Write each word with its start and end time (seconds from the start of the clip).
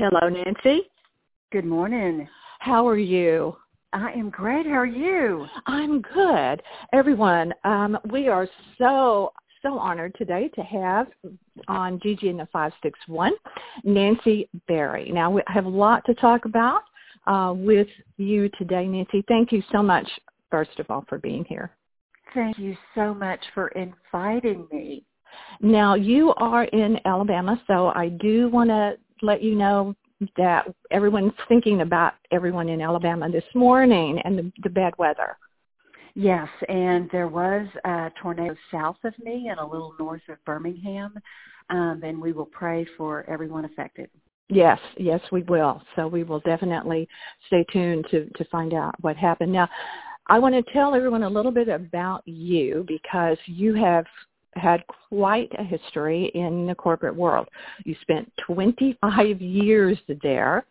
Hello, 0.00 0.30
Nancy. 0.30 0.88
Good 1.52 1.66
morning. 1.66 2.26
How 2.60 2.88
are 2.88 2.96
you? 2.96 3.54
I 3.92 4.12
am 4.12 4.30
great. 4.30 4.64
How 4.64 4.78
are 4.78 4.86
you? 4.86 5.46
I'm 5.66 6.00
good. 6.00 6.62
Everyone, 6.94 7.52
um, 7.64 7.98
we 8.10 8.26
are 8.26 8.48
so, 8.78 9.34
so 9.60 9.78
honored 9.78 10.14
today 10.16 10.48
to 10.54 10.62
have 10.62 11.08
on 11.68 12.00
Gigi 12.02 12.30
in 12.30 12.38
the 12.38 12.48
561, 12.50 13.32
Nancy 13.84 14.48
Berry. 14.66 15.10
Now, 15.12 15.30
we 15.30 15.42
have 15.48 15.66
a 15.66 15.68
lot 15.68 16.02
to 16.06 16.14
talk 16.14 16.46
about 16.46 16.80
uh, 17.26 17.52
with 17.54 17.88
you 18.16 18.48
today, 18.56 18.86
Nancy. 18.86 19.22
Thank 19.28 19.52
you 19.52 19.62
so 19.70 19.82
much, 19.82 20.08
first 20.50 20.78
of 20.78 20.86
all, 20.88 21.04
for 21.10 21.18
being 21.18 21.44
here. 21.44 21.76
Thank 22.32 22.58
you 22.58 22.74
so 22.94 23.12
much 23.12 23.40
for 23.52 23.68
inviting 23.68 24.66
me. 24.72 25.04
Now, 25.60 25.94
you 25.94 26.32
are 26.38 26.64
in 26.64 26.98
Alabama, 27.04 27.60
so 27.66 27.88
I 27.94 28.08
do 28.08 28.48
want 28.48 28.70
to 28.70 28.94
let 29.22 29.42
you 29.42 29.54
know 29.54 29.94
that 30.36 30.66
everyone's 30.90 31.32
thinking 31.48 31.80
about 31.80 32.14
everyone 32.30 32.68
in 32.68 32.80
Alabama 32.80 33.30
this 33.30 33.44
morning 33.54 34.20
and 34.24 34.38
the, 34.38 34.52
the 34.62 34.68
bad 34.68 34.92
weather. 34.98 35.36
Yes, 36.14 36.48
and 36.68 37.08
there 37.12 37.28
was 37.28 37.66
a 37.84 38.10
tornado 38.20 38.56
south 38.70 38.96
of 39.04 39.14
me 39.22 39.48
and 39.48 39.60
a 39.60 39.66
little 39.66 39.94
north 39.98 40.22
of 40.28 40.44
Birmingham, 40.44 41.14
um, 41.70 42.00
and 42.02 42.20
we 42.20 42.32
will 42.32 42.46
pray 42.46 42.86
for 42.96 43.28
everyone 43.30 43.64
affected. 43.64 44.10
Yes, 44.48 44.80
yes, 44.98 45.20
we 45.30 45.42
will. 45.44 45.80
So 45.94 46.08
we 46.08 46.24
will 46.24 46.40
definitely 46.40 47.08
stay 47.46 47.64
tuned 47.72 48.06
to 48.10 48.28
to 48.28 48.44
find 48.46 48.74
out 48.74 48.94
what 49.00 49.16
happened. 49.16 49.52
Now, 49.52 49.68
I 50.26 50.38
want 50.40 50.54
to 50.54 50.72
tell 50.72 50.94
everyone 50.94 51.22
a 51.22 51.28
little 51.28 51.52
bit 51.52 51.68
about 51.68 52.22
you 52.26 52.84
because 52.88 53.38
you 53.46 53.74
have 53.74 54.04
had 54.54 54.82
quite 55.08 55.50
a 55.58 55.64
history 55.64 56.30
in 56.34 56.66
the 56.66 56.74
corporate 56.74 57.14
world. 57.14 57.48
You 57.84 57.94
spent 58.02 58.30
25 58.46 59.40
years 59.40 59.98
there, 60.22 60.64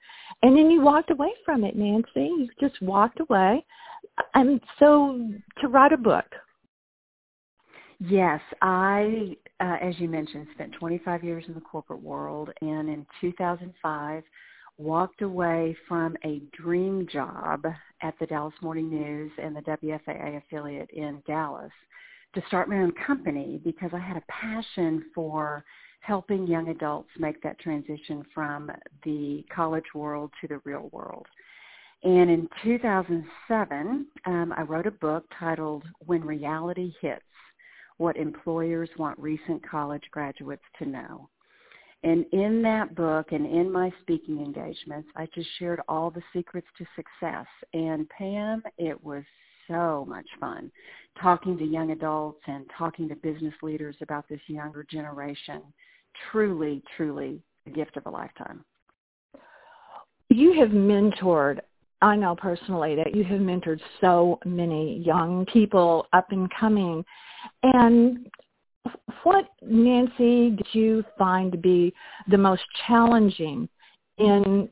and 0.44 0.58
then 0.58 0.70
you 0.70 0.82
walked 0.82 1.12
away 1.12 1.32
from 1.46 1.64
it, 1.64 1.76
Nancy. 1.76 2.10
You 2.16 2.50
just 2.60 2.82
walked 2.82 3.20
away. 3.20 3.64
And 4.34 4.60
so 4.80 5.30
to 5.62 5.68
write 5.68 5.94
a 5.94 5.98
book. 5.98 6.26
Yes, 8.00 8.40
I, 8.62 9.36
uh, 9.60 9.78
as 9.82 10.00
you 10.00 10.08
mentioned, 10.08 10.48
spent 10.54 10.74
25 10.74 11.24
years 11.24 11.44
in 11.48 11.54
the 11.54 11.62
corporate 11.62 12.02
world, 12.02 12.50
and 12.62 12.90
in 12.90 13.06
2005 13.20 14.24
walked 14.78 15.22
away 15.22 15.76
from 15.88 16.16
a 16.24 16.42
dream 16.54 17.06
job 17.12 17.66
at 18.02 18.14
the 18.20 18.26
Dallas 18.26 18.54
Morning 18.62 18.90
News 18.90 19.32
and 19.38 19.54
the 19.54 19.62
WFAA 19.62 20.38
affiliate 20.38 20.90
in 20.92 21.22
Dallas 21.28 21.72
to 22.36 22.42
start 22.48 22.70
my 22.70 22.78
own 22.78 22.94
company 23.06 23.60
because 23.64 23.92
I 23.94 24.00
had 24.00 24.18
a 24.18 24.24
passion 24.28 25.06
for 25.16 25.64
helping 26.02 26.48
young 26.48 26.70
adults 26.70 27.10
make 27.18 27.42
that 27.44 27.60
transition 27.60 28.24
from 28.34 28.72
the 29.04 29.44
college 29.54 29.94
world 29.94 30.32
to 30.42 30.48
the 30.48 30.62
real 30.64 30.90
world. 30.92 31.26
And 32.04 32.30
in 32.30 32.48
2007, 32.64 34.08
um, 34.26 34.54
I 34.56 34.62
wrote 34.62 34.88
a 34.88 34.92
book 34.92 35.26
titled 35.38 35.84
When 36.06 36.22
Reality 36.22 36.94
Hits, 37.02 37.22
What 37.98 38.16
Employers 38.16 38.90
Want 38.98 39.20
Recent 39.20 39.68
College 39.68 40.04
Graduates 40.12 40.64
to 40.80 40.86
Know. 40.86 41.30
And 42.04 42.26
in 42.32 42.62
that 42.62 42.96
book 42.96 43.34
and 43.34 43.46
in 43.46 43.70
my 43.70 43.92
speaking 44.02 44.40
engagements, 44.40 45.10
I 45.18 45.28
just 45.36 45.50
shared 45.58 45.82
all 45.90 46.10
the 46.10 46.24
secrets 46.32 46.68
to 46.78 46.86
success. 46.96 47.48
And 47.74 48.08
Pam, 48.08 48.64
it 48.78 49.04
was 49.04 49.24
so 49.70 50.06
much 50.10 50.28
fun 50.40 50.70
talking 51.22 51.58
to 51.58 51.64
young 51.64 51.92
adults 51.92 52.42
and 52.48 52.66
talking 52.78 53.08
to 53.10 53.16
business 53.16 53.54
leaders 53.62 53.96
about 54.02 54.28
this 54.30 54.40
younger 54.48 54.86
generation. 54.90 55.62
Truly, 56.32 56.82
truly 56.96 57.42
a 57.68 57.70
gift 57.70 57.98
of 57.98 58.06
a 58.06 58.10
lifetime. 58.10 58.64
You 60.30 60.54
have 60.60 60.70
mentored, 60.70 61.60
I 62.02 62.16
know 62.16 62.36
personally 62.36 62.96
that 62.96 63.16
you 63.16 63.24
have 63.26 63.40
mentored 63.40 63.80
so 64.00 64.40
many 64.46 65.02
young 65.06 65.46
people 65.52 66.08
up 66.14 66.32
and 66.32 66.50
coming. 66.58 67.04
And 67.64 68.28
what, 69.24 69.46
Nancy, 69.62 70.52
did 70.52 70.68
you 70.74 71.04
find 71.18 71.52
to 71.52 71.58
be 71.58 71.94
the 72.30 72.38
most 72.38 72.62
challenging 72.88 73.68
in 74.18 74.70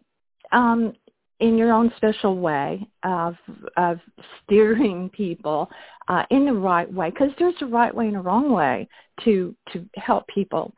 um, 0.51 0.93
in 1.39 1.57
your 1.57 1.71
own 1.71 1.91
special 1.97 2.37
way 2.37 2.87
of 3.03 3.35
of 3.75 3.99
steering 4.43 5.09
people 5.09 5.69
uh, 6.07 6.23
in 6.31 6.45
the 6.45 6.53
right 6.53 6.91
way 6.91 7.09
because 7.09 7.29
there's 7.37 7.55
a 7.61 7.65
right 7.65 7.93
way 7.93 8.07
and 8.07 8.17
a 8.17 8.21
wrong 8.21 8.51
way 8.51 8.87
to 9.23 9.55
to 9.71 9.85
help 9.95 10.27
people 10.27 10.73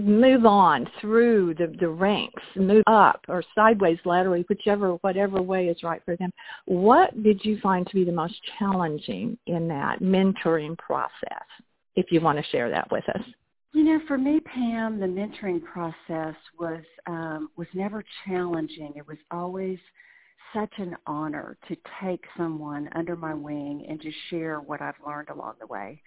move 0.00 0.46
on 0.46 0.88
through 1.00 1.54
the, 1.58 1.74
the 1.78 1.88
ranks, 1.88 2.42
move 2.56 2.82
up 2.86 3.20
or 3.28 3.44
sideways 3.54 3.98
laterally, 4.04 4.44
whichever 4.48 4.92
whatever 4.96 5.42
way 5.42 5.66
is 5.66 5.82
right 5.82 6.00
for 6.04 6.16
them. 6.16 6.30
What 6.64 7.22
did 7.22 7.44
you 7.44 7.58
find 7.62 7.86
to 7.86 7.94
be 7.94 8.04
the 8.04 8.12
most 8.12 8.34
challenging 8.58 9.36
in 9.46 9.68
that 9.68 10.00
mentoring 10.00 10.78
process? 10.78 11.44
If 11.94 12.06
you 12.10 12.22
want 12.22 12.38
to 12.38 12.50
share 12.50 12.70
that 12.70 12.90
with 12.90 13.06
us. 13.10 13.22
You 13.74 13.84
know, 13.84 14.00
for 14.06 14.18
me, 14.18 14.38
Pam, 14.40 15.00
the 15.00 15.06
mentoring 15.06 15.62
process 15.64 16.34
was 16.58 16.82
um, 17.06 17.48
was 17.56 17.68
never 17.72 18.04
challenging. 18.26 18.92
It 18.96 19.06
was 19.06 19.16
always 19.30 19.78
such 20.54 20.72
an 20.76 20.94
honor 21.06 21.56
to 21.68 21.76
take 22.02 22.22
someone 22.36 22.90
under 22.94 23.16
my 23.16 23.32
wing 23.32 23.86
and 23.88 23.98
to 24.02 24.10
share 24.28 24.60
what 24.60 24.82
I've 24.82 25.00
learned 25.06 25.30
along 25.30 25.54
the 25.58 25.66
way. 25.66 26.02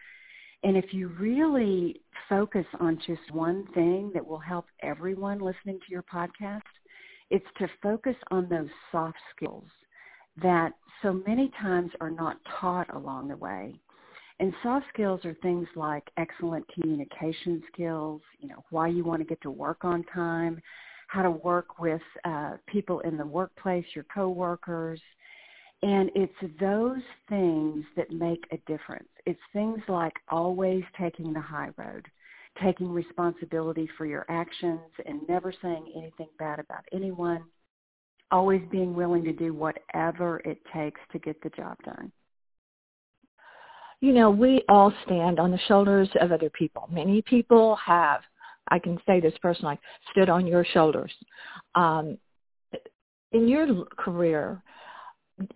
And 0.64 0.78
if 0.78 0.94
you 0.94 1.08
really 1.20 2.02
focus 2.30 2.66
on 2.80 3.00
just 3.08 3.32
one 3.32 3.66
thing 3.74 4.12
that 4.14 4.26
will 4.26 4.40
help 4.40 4.66
everyone 4.82 5.40
listening 5.40 5.80
to 5.80 5.92
your 5.92 6.04
podcast, 6.04 6.62
it's 7.32 7.46
to 7.58 7.68
focus 7.82 8.16
on 8.30 8.48
those 8.48 8.70
soft 8.92 9.18
skills 9.36 9.68
that 10.42 10.74
so 11.02 11.14
many 11.26 11.52
times 11.62 11.92
are 12.00 12.12
not 12.12 12.38
taught 12.60 12.94
along 12.94 13.30
the 13.30 13.38
way. 13.38 13.80
And 14.40 14.54
soft 14.64 14.86
skills 14.94 15.24
are 15.24 15.36
things 15.36 15.68
like 15.76 16.04
excellent 16.18 16.66
communication 16.74 17.64
skills, 17.72 18.22
you 18.40 18.50
know, 18.50 18.64
why 18.70 18.90
you 18.90 19.04
want 19.04 19.22
to 19.22 19.28
get 19.28 19.42
to 19.42 19.52
work 19.52 19.86
on 19.86 20.04
time, 20.14 20.62
how 21.08 21.22
to 21.22 21.32
work 21.32 21.80
with 21.80 22.02
uh, 22.26 22.58
people 22.68 23.00
in 23.02 23.16
the 23.16 23.26
workplace, 23.26 23.86
your 23.94 24.06
coworkers. 24.14 25.00
And 25.84 26.10
it's 26.16 26.60
those 26.60 27.02
things 27.30 27.86
that 27.96 28.12
make 28.12 28.46
a 28.52 28.58
difference. 28.70 29.08
It's 29.26 29.40
things 29.54 29.80
like 29.88 30.14
always 30.30 30.84
taking 31.00 31.32
the 31.32 31.40
high 31.40 31.70
road, 31.78 32.06
taking 32.62 32.92
responsibility 32.92 33.88
for 33.98 34.06
your 34.06 34.26
actions 34.28 34.82
and 35.06 35.22
never 35.30 35.54
saying 35.62 35.94
anything 35.96 36.28
bad 36.40 36.60
about 36.60 36.84
anyone, 36.92 37.44
always 38.32 38.62
being 38.70 38.96
willing 38.96 39.24
to 39.24 39.34
do 39.34 39.54
whatever 39.54 40.40
it 40.40 40.60
takes 40.74 41.00
to 41.14 41.20
get 41.20 41.42
the 41.42 41.50
job 41.52 41.78
done 41.86 42.12
you 44.06 44.14
know, 44.14 44.30
we 44.30 44.62
all 44.70 44.94
stand 45.04 45.40
on 45.40 45.50
the 45.50 45.58
shoulders 45.68 46.08
of 46.22 46.32
other 46.32 46.52
people. 46.52 46.88
Many 46.92 47.24
people 47.24 47.76
have, 47.84 48.22
I 48.70 48.78
can 48.78 49.00
say 49.08 49.20
this 49.20 49.34
personally, 49.42 49.80
stood 50.12 50.30
on 50.30 50.46
your 50.46 50.64
shoulders. 50.64 51.12
Um, 51.74 52.20
in 53.32 53.48
your 53.48 53.86
career, 53.98 54.62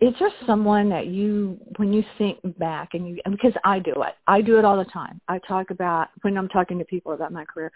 is 0.01 0.13
there 0.19 0.29
someone 0.45 0.89
that 0.89 1.07
you, 1.07 1.57
when 1.77 1.93
you 1.93 2.03
think 2.17 2.37
back, 2.57 2.89
and 2.93 3.07
you, 3.07 3.21
because 3.31 3.53
I 3.63 3.79
do 3.79 3.93
it, 4.03 4.15
I 4.27 4.41
do 4.41 4.59
it 4.59 4.65
all 4.65 4.77
the 4.77 4.91
time. 4.91 5.21
I 5.27 5.39
talk 5.39 5.69
about 5.69 6.09
when 6.21 6.37
I'm 6.37 6.49
talking 6.49 6.77
to 6.79 6.85
people 6.85 7.13
about 7.13 7.31
my 7.31 7.45
career, 7.45 7.71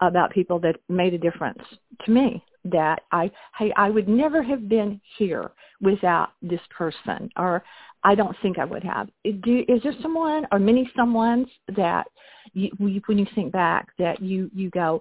about 0.00 0.30
people 0.32 0.58
that 0.60 0.76
made 0.88 1.14
a 1.14 1.18
difference 1.18 1.62
to 2.04 2.10
me. 2.10 2.44
That 2.64 3.02
I, 3.12 3.30
hey, 3.56 3.72
I 3.76 3.90
would 3.90 4.08
never 4.08 4.42
have 4.42 4.68
been 4.68 5.00
here 5.16 5.52
without 5.80 6.30
this 6.42 6.60
person, 6.76 7.30
or 7.36 7.62
I 8.02 8.14
don't 8.16 8.36
think 8.42 8.58
I 8.58 8.64
would 8.64 8.82
have. 8.82 9.08
Do, 9.24 9.64
is 9.68 9.82
there 9.82 9.94
someone 10.02 10.46
or 10.50 10.58
many 10.58 10.90
someones 10.98 11.46
that 11.76 12.08
you, 12.54 12.70
when 12.78 13.18
you 13.18 13.26
think 13.34 13.52
back 13.52 13.88
that 13.98 14.20
you 14.20 14.50
you 14.52 14.68
go, 14.70 15.00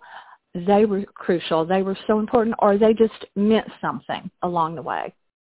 they 0.53 0.85
were 0.85 1.03
crucial, 1.05 1.65
they 1.65 1.81
were 1.81 1.97
so 2.07 2.19
important, 2.19 2.55
or 2.59 2.77
they 2.77 2.93
just 2.93 3.25
meant 3.35 3.67
something 3.81 4.29
along 4.43 4.75
the 4.75 4.81
way? 4.83 5.13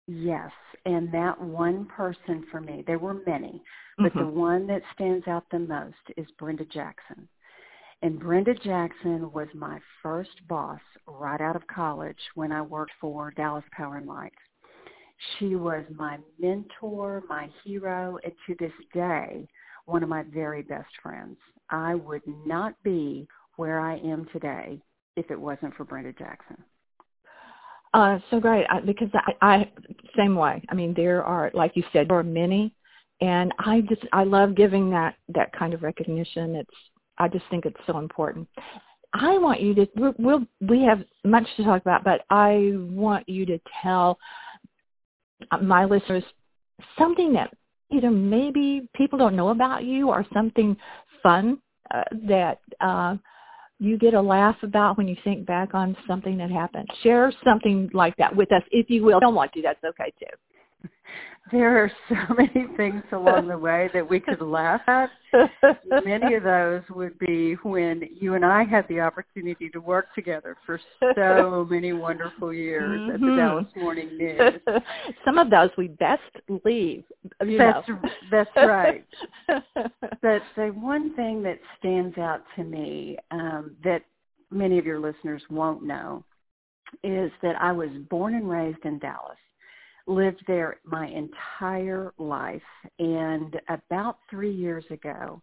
Yes, 0.07 0.51
and 0.85 1.11
that 1.11 1.39
one 1.39 1.85
person 1.85 2.45
for 2.51 2.61
me, 2.61 2.83
there 2.85 2.99
were 2.99 3.21
many, 3.25 3.61
but 3.97 4.13
mm-hmm. 4.13 4.19
the 4.19 4.27
one 4.27 4.67
that 4.67 4.83
stands 4.93 5.27
out 5.27 5.45
the 5.51 5.59
most 5.59 5.95
is 6.15 6.27
Brenda 6.37 6.65
Jackson. 6.65 7.27
And 8.01 8.19
Brenda 8.19 8.53
Jackson 8.53 9.31
was 9.31 9.47
my 9.55 9.79
first 10.03 10.47
boss 10.47 10.81
right 11.07 11.41
out 11.41 11.55
of 11.55 11.65
college 11.67 12.19
when 12.35 12.51
I 12.51 12.61
worked 12.61 12.91
for 13.01 13.31
Dallas 13.31 13.63
Power 13.75 13.97
and 13.97 14.05
Light. 14.05 14.33
She 15.39 15.55
was 15.55 15.85
my 15.95 16.19
mentor, 16.39 17.23
my 17.27 17.49
hero, 17.63 18.19
and 18.23 18.33
to 18.45 18.55
this 18.59 18.73
day, 18.93 19.47
one 19.85 20.03
of 20.03 20.09
my 20.09 20.23
very 20.23 20.61
best 20.61 20.89
friends. 21.01 21.37
I 21.69 21.95
would 21.95 22.21
not 22.45 22.75
be 22.83 23.27
where 23.55 23.79
I 23.79 23.97
am 23.97 24.27
today 24.31 24.79
if 25.15 25.31
it 25.31 25.39
wasn't 25.39 25.73
for 25.75 25.85
Brenda 25.85 26.13
Jackson. 26.13 26.57
Uh, 27.95 28.19
so 28.29 28.41
great 28.41 28.65
I, 28.69 28.81
because 28.81 29.07
I, 29.13 29.31
I 29.41 29.71
same 30.17 30.35
way. 30.35 30.61
I 30.67 30.75
mean, 30.75 30.93
there 30.93 31.23
are, 31.23 31.49
like 31.53 31.77
you 31.77 31.83
said, 31.93 32.09
there 32.09 32.17
are 32.17 32.23
many, 32.23 32.75
and 33.21 33.53
I 33.57 33.81
just 33.87 34.01
I 34.11 34.25
love 34.25 34.53
giving 34.53 34.89
that 34.89 35.15
that 35.29 35.53
kind 35.57 35.73
of 35.73 35.81
recognition. 35.81 36.55
It's 36.55 36.69
I 37.17 37.29
just 37.29 37.45
think 37.49 37.65
it's 37.65 37.79
so 37.87 37.97
important. 37.97 38.49
I 39.13 39.37
want 39.37 39.61
you 39.61 39.73
to 39.75 39.87
we'll, 39.95 40.13
we'll 40.19 40.45
we 40.59 40.83
have 40.83 41.05
much 41.23 41.47
to 41.55 41.63
talk 41.63 41.81
about, 41.83 42.03
but 42.03 42.25
I 42.29 42.73
want 42.75 43.29
you 43.29 43.45
to 43.45 43.57
tell 43.81 44.19
my 45.61 45.85
listeners 45.85 46.23
something 46.99 47.31
that 47.31 47.53
either 47.93 48.11
maybe 48.11 48.89
people 48.93 49.17
don't 49.17 49.37
know 49.37 49.49
about 49.49 49.85
you 49.85 50.09
or 50.09 50.25
something 50.33 50.75
fun 51.23 51.59
uh, 51.93 52.03
that 52.27 52.59
uh, 52.81 53.15
you 53.79 53.97
get 53.97 54.13
a 54.13 54.21
laugh 54.21 54.55
about 54.63 54.97
when 54.97 55.07
you 55.07 55.15
think 55.23 55.45
back 55.45 55.73
on 55.73 55.95
something 56.07 56.37
that 56.37 56.49
happened. 56.49 56.87
Share 57.03 57.31
something 57.43 57.89
like 57.93 58.15
that 58.17 58.35
with 58.35 58.51
us, 58.51 58.63
if 58.71 58.89
you 58.89 59.03
will. 59.03 59.19
Don't 59.19 59.35
want 59.35 59.51
to, 59.53 59.61
that's 59.61 59.83
okay 59.83 60.13
too. 60.19 60.54
There 61.51 61.83
are 61.83 61.91
so 62.09 62.33
many 62.37 62.65
things 62.75 63.03
along 63.11 63.47
the 63.47 63.57
way 63.57 63.89
that 63.93 64.09
we 64.09 64.19
could 64.19 64.41
laugh 64.41 64.81
at. 64.87 65.11
Many 66.03 66.33
of 66.33 66.43
those 66.43 66.81
would 66.89 67.19
be 67.19 67.53
when 67.61 68.01
you 68.19 68.33
and 68.33 68.43
I 68.43 68.63
had 68.63 68.87
the 68.87 69.01
opportunity 69.01 69.69
to 69.69 69.79
work 69.79 70.13
together 70.15 70.57
for 70.65 70.79
so 70.99 71.67
many 71.69 71.93
wonderful 71.93 72.51
years 72.51 72.99
mm-hmm. 72.99 73.11
at 73.11 73.19
the 73.19 73.25
mm-hmm. 73.27 73.37
Dallas 73.37 73.67
Morning 73.75 74.17
News. 74.17 74.53
Some 75.23 75.37
of 75.37 75.51
those 75.51 75.69
we 75.77 75.89
best 75.89 76.21
leave. 76.63 77.03
that's 77.39 77.87
that's 78.31 78.49
right. 78.55 79.05
but 79.47 80.41
the 80.55 80.73
one 80.79 81.15
thing 81.15 81.43
that 81.43 81.59
stands 81.77 82.17
out 82.17 82.41
to 82.55 82.63
me 82.63 83.17
um, 83.29 83.75
that 83.83 84.01
many 84.49 84.79
of 84.79 84.85
your 84.85 84.99
listeners 84.99 85.43
won't 85.51 85.83
know 85.83 86.23
is 87.03 87.31
that 87.43 87.55
I 87.61 87.71
was 87.71 87.89
born 88.09 88.33
and 88.33 88.49
raised 88.49 88.83
in 88.83 88.97
Dallas 88.99 89.37
lived 90.07 90.43
there 90.47 90.79
my 90.85 91.07
entire 91.07 92.13
life 92.17 92.61
and 92.99 93.59
about 93.69 94.17
three 94.29 94.53
years 94.53 94.85
ago 94.89 95.41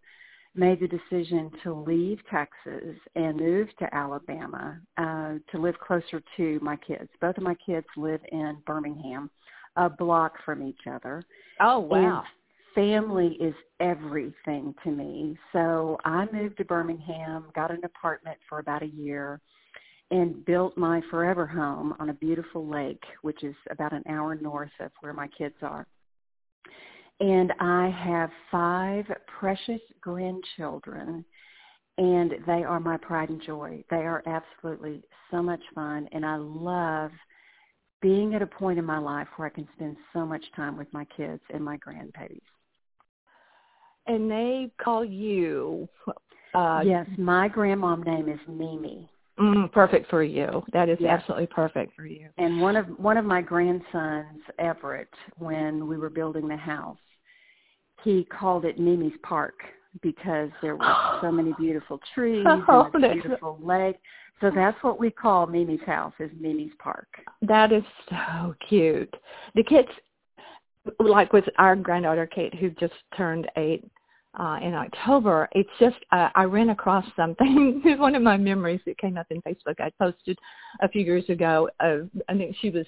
made 0.55 0.81
the 0.81 0.89
decision 0.89 1.51
to 1.63 1.73
leave 1.73 2.19
Texas 2.31 2.97
and 3.15 3.39
move 3.39 3.69
to 3.79 3.95
Alabama 3.95 4.79
uh, 4.99 5.35
to 5.51 5.59
live 5.59 5.75
closer 5.79 6.23
to 6.37 6.59
my 6.61 6.77
kids. 6.77 7.09
Both 7.21 7.39
of 7.39 7.43
my 7.43 7.57
kids 7.67 7.87
live 7.97 8.21
in 8.31 8.59
Birmingham, 8.67 9.31
a 9.77 9.89
block 9.89 10.35
from 10.45 10.63
each 10.63 10.87
other. 10.91 11.25
Oh 11.61 11.79
wow. 11.81 12.19
And 12.19 12.27
family 12.75 13.39
is 13.41 13.55
everything 13.81 14.75
to 14.85 14.91
me. 14.91 15.39
So 15.53 15.99
I 16.05 16.27
moved 16.33 16.59
to 16.59 16.65
Birmingham, 16.65 17.47
got 17.55 17.71
an 17.71 17.85
apartment 17.85 18.39
for 18.49 18.59
about 18.59 18.83
a 18.83 18.87
year 18.87 19.41
and 20.13 20.45
built 20.45 20.77
my 20.77 21.01
forever 21.11 21.47
home 21.47 21.95
on 21.99 22.11
a 22.11 22.15
beautiful 22.15 22.69
lake, 22.69 23.03
which 23.23 23.43
is 23.43 23.55
about 23.71 23.95
an 23.95 24.03
hour 24.07 24.35
north 24.35 24.71
of 24.79 24.93
where 25.01 25.15
my 25.15 25.27
kids 25.27 25.55
are. 25.63 25.87
And 27.19 27.51
I 27.59 27.89
have 27.89 28.29
five 28.51 29.07
precious 29.27 29.81
grandchildren, 30.03 31.25
and 31.97 32.35
they 32.47 32.63
are 32.63 32.79
my 32.79 32.99
pride 32.99 33.31
and 33.31 33.43
joy. 33.43 33.83
They 33.91 34.05
are 34.05 34.23
absolutely 34.27 35.03
so 35.31 35.43
much 35.43 35.63
fun, 35.75 36.09
and 36.13 36.27
I 36.27 36.37
love 36.37 37.11
being 38.03 38.35
at 38.35 38.43
a 38.43 38.47
point 38.47 38.79
in 38.79 38.85
my 38.85 38.99
life 38.99 39.29
where 39.37 39.47
I 39.47 39.51
can 39.51 39.67
spend 39.77 39.97
so 40.13 40.27
much 40.27 40.45
time 40.55 40.77
with 40.77 40.93
my 40.93 41.07
kids 41.17 41.41
and 41.55 41.65
my 41.65 41.79
grandbabies. 41.79 42.41
And 44.07 44.31
they 44.31 44.71
call 44.83 45.07
you. 45.07 45.89
Uh, 46.55 46.83
yes, 46.85 47.07
my 47.17 47.49
grandmom 47.49 48.05
name 48.05 48.29
is 48.29 48.41
Mimi. 48.47 49.09
Mm, 49.39 49.73
perfect 49.73 50.11
for 50.11 50.23
you. 50.23 50.63
That 50.73 50.89
is 50.89 50.99
yes. 51.01 51.19
absolutely 51.19 51.47
perfect 51.47 51.95
for 51.97 52.05
you. 52.05 52.29
And 52.37 52.61
one 52.61 52.77
of 52.77 52.87
one 52.99 53.17
of 53.17 53.25
my 53.25 53.41
grandsons, 53.41 54.43
Everett, 54.59 55.09
when 55.39 55.87
we 55.87 55.97
were 55.97 56.11
building 56.11 56.49
the 56.49 56.57
house, 56.57 56.99
he 58.05 58.25
called 58.25 58.65
it 58.65 58.79
Mimi's 58.79 59.17
Park 59.23 59.55
because 60.03 60.51
there 60.61 60.77
were 60.77 61.19
so 61.21 61.31
many 61.31 61.55
beautiful 61.59 61.99
trees 62.15 62.45
oh, 62.47 62.91
and 62.93 63.05
a 63.05 63.13
beautiful 63.13 63.59
lake. 63.63 63.97
So 64.41 64.51
that's 64.53 64.77
what 64.83 64.99
we 64.99 65.11
call 65.11 65.47
Mimi's 65.47 65.85
house 65.87 66.15
is 66.19 66.31
Mimi's 66.39 66.73
Park. 66.79 67.07
That 67.43 67.73
is 67.73 67.85
so 68.11 68.55
cute. 68.69 69.15
The 69.55 69.63
kids, 69.63 69.89
like 70.99 71.33
with 71.33 71.45
our 71.59 71.77
granddaughter 71.77 72.27
Kate, 72.27 72.55
who 72.55 72.71
just 72.71 72.95
turned 73.17 73.49
eight, 73.57 73.89
uh, 74.39 74.59
in 74.63 74.73
October, 74.75 75.49
it's 75.53 75.71
just 75.79 75.97
uh, 76.11 76.31
I 76.35 76.45
ran 76.45 76.71
across 76.71 77.05
something. 77.17 77.83
one 77.99 78.15
of 78.15 78.23
my 78.23 78.37
memories 78.37 78.81
that 78.87 78.99
came 78.99 79.19
up 79.19 79.27
in 79.31 79.43
Facebook. 79.43 79.79
I 79.79 79.91
posted 79.99 80.39
a 80.81 80.89
few 80.89 81.03
years 81.03 81.29
ago. 81.29 81.69
Uh, 81.81 81.99
I 82.29 82.35
think 82.35 82.57
she 82.61 82.71
was 82.71 82.87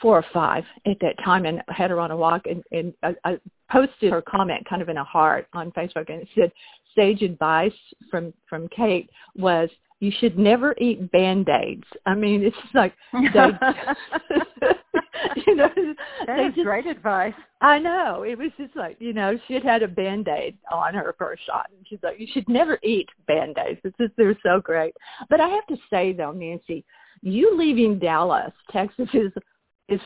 four 0.00 0.16
or 0.16 0.24
five 0.32 0.64
at 0.86 0.98
that 1.00 1.16
time, 1.24 1.46
and 1.46 1.62
I 1.68 1.72
had 1.72 1.90
her 1.90 2.00
on 2.00 2.12
a 2.12 2.16
walk, 2.16 2.42
and, 2.46 2.62
and 2.70 2.92
I, 3.02 3.14
I 3.24 3.40
posted 3.70 4.12
her 4.12 4.22
comment 4.22 4.64
kind 4.68 4.82
of 4.82 4.88
in 4.88 4.98
a 4.98 5.04
heart 5.04 5.48
on 5.52 5.72
Facebook, 5.72 6.08
and 6.10 6.22
it 6.22 6.28
said, 6.34 6.52
"Sage 6.94 7.22
advice 7.22 7.72
from 8.10 8.32
from 8.48 8.68
Kate 8.68 9.10
was." 9.36 9.68
You 10.02 10.10
should 10.18 10.36
never 10.36 10.74
eat 10.78 11.12
band-aids. 11.12 11.86
I 12.06 12.16
mean, 12.16 12.42
it's 12.42 12.56
like 12.74 12.92
they, 13.12 13.20
you 15.46 15.54
know, 15.54 15.70
that's 16.26 16.56
just, 16.56 16.64
great 16.64 16.88
advice. 16.88 17.34
I 17.60 17.78
know. 17.78 18.24
It 18.24 18.36
was 18.36 18.50
just 18.58 18.74
like, 18.74 18.96
you 18.98 19.12
know, 19.12 19.38
she 19.46 19.54
had 19.54 19.62
had 19.62 19.84
a 19.84 19.86
Band-Aid 19.86 20.58
on 20.72 20.94
her 20.94 21.14
first 21.16 21.46
shot. 21.46 21.66
And 21.70 21.86
she's 21.88 22.00
like, 22.02 22.18
you 22.18 22.26
should 22.32 22.48
never 22.48 22.80
eat 22.82 23.08
Band-Aids. 23.28 23.78
It's 23.84 23.96
just, 23.96 24.12
they're 24.16 24.36
so 24.42 24.60
great. 24.60 24.92
But 25.30 25.40
I 25.40 25.46
have 25.46 25.68
to 25.68 25.76
say, 25.88 26.12
though, 26.12 26.32
Nancy, 26.32 26.84
you 27.20 27.56
leaving 27.56 28.00
Dallas, 28.00 28.50
Texas, 28.72 29.08
is, 29.14 29.30
is 29.88 30.00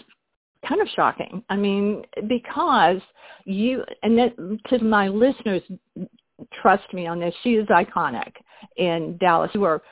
kind 0.69 0.83
of 0.83 0.89
shocking. 0.95 1.43
I 1.49 1.57
mean, 1.57 2.05
because 2.29 3.01
you, 3.47 3.83
and 4.03 4.19
that, 4.19 4.37
to 4.69 4.85
my 4.85 5.09
listeners, 5.09 5.63
trust 6.61 6.93
me 6.93 7.07
on 7.07 7.19
this, 7.19 7.35
she 7.43 7.55
is 7.55 7.67
iconic 7.69 8.33
in 8.77 9.17
Dallas. 9.19 9.51
You 9.55 9.61
were 9.61 9.83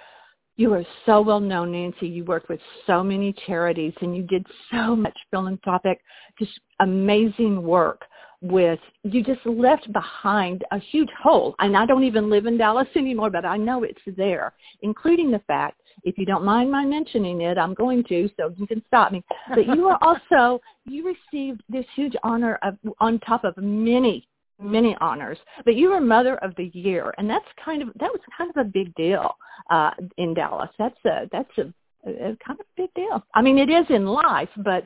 you 0.56 0.72
are 0.72 0.84
so 1.04 1.20
well 1.20 1.40
known, 1.40 1.72
Nancy. 1.72 2.06
You 2.06 2.24
worked 2.24 2.48
with 2.48 2.60
so 2.86 3.02
many 3.02 3.34
charities 3.46 3.92
and 4.00 4.16
you 4.16 4.22
did 4.22 4.46
so 4.70 4.94
much 4.94 5.16
philanthropic, 5.30 6.00
just 6.38 6.52
amazing 6.78 7.60
work 7.60 8.04
with, 8.44 8.78
you 9.02 9.22
just 9.22 9.44
left 9.46 9.90
behind 9.92 10.64
a 10.70 10.78
huge 10.78 11.08
hole. 11.20 11.54
And 11.58 11.76
I 11.76 11.86
don't 11.86 12.04
even 12.04 12.28
live 12.28 12.46
in 12.46 12.58
Dallas 12.58 12.86
anymore, 12.94 13.30
but 13.30 13.44
I 13.44 13.56
know 13.56 13.84
it's 13.84 14.00
there, 14.16 14.52
including 14.82 15.30
the 15.30 15.40
fact, 15.46 15.80
if 16.02 16.18
you 16.18 16.26
don't 16.26 16.44
mind 16.44 16.70
my 16.70 16.84
mentioning 16.84 17.40
it, 17.40 17.56
I'm 17.56 17.74
going 17.74 18.04
to, 18.04 18.28
so 18.36 18.52
you 18.56 18.66
can 18.66 18.82
stop 18.86 19.12
me. 19.12 19.24
But 19.48 19.66
you 19.66 19.86
are 19.86 19.98
also, 20.02 20.60
you 20.84 21.14
received 21.32 21.62
this 21.68 21.86
huge 21.96 22.14
honor 22.22 22.58
of, 22.62 22.76
on 23.00 23.18
top 23.20 23.44
of 23.44 23.56
many 23.56 24.28
many 24.60 24.96
honors, 25.00 25.38
but 25.64 25.74
you 25.74 25.90
were 25.90 26.00
Mother 26.00 26.36
of 26.36 26.54
the 26.56 26.70
Year, 26.74 27.12
and 27.18 27.28
that's 27.28 27.44
kind 27.64 27.82
of 27.82 27.88
that 28.00 28.10
was 28.10 28.20
kind 28.36 28.50
of 28.50 28.56
a 28.56 28.68
big 28.68 28.94
deal 28.94 29.34
uh, 29.70 29.90
in 30.16 30.34
Dallas. 30.34 30.70
That's 30.78 30.98
a 31.04 31.28
that's 31.32 31.58
a, 31.58 31.72
a 32.08 32.36
kind 32.46 32.60
of 32.60 32.66
big 32.76 32.92
deal. 32.94 33.24
I 33.34 33.42
mean, 33.42 33.58
it 33.58 33.70
is 33.70 33.86
in 33.90 34.06
life, 34.06 34.48
but 34.58 34.84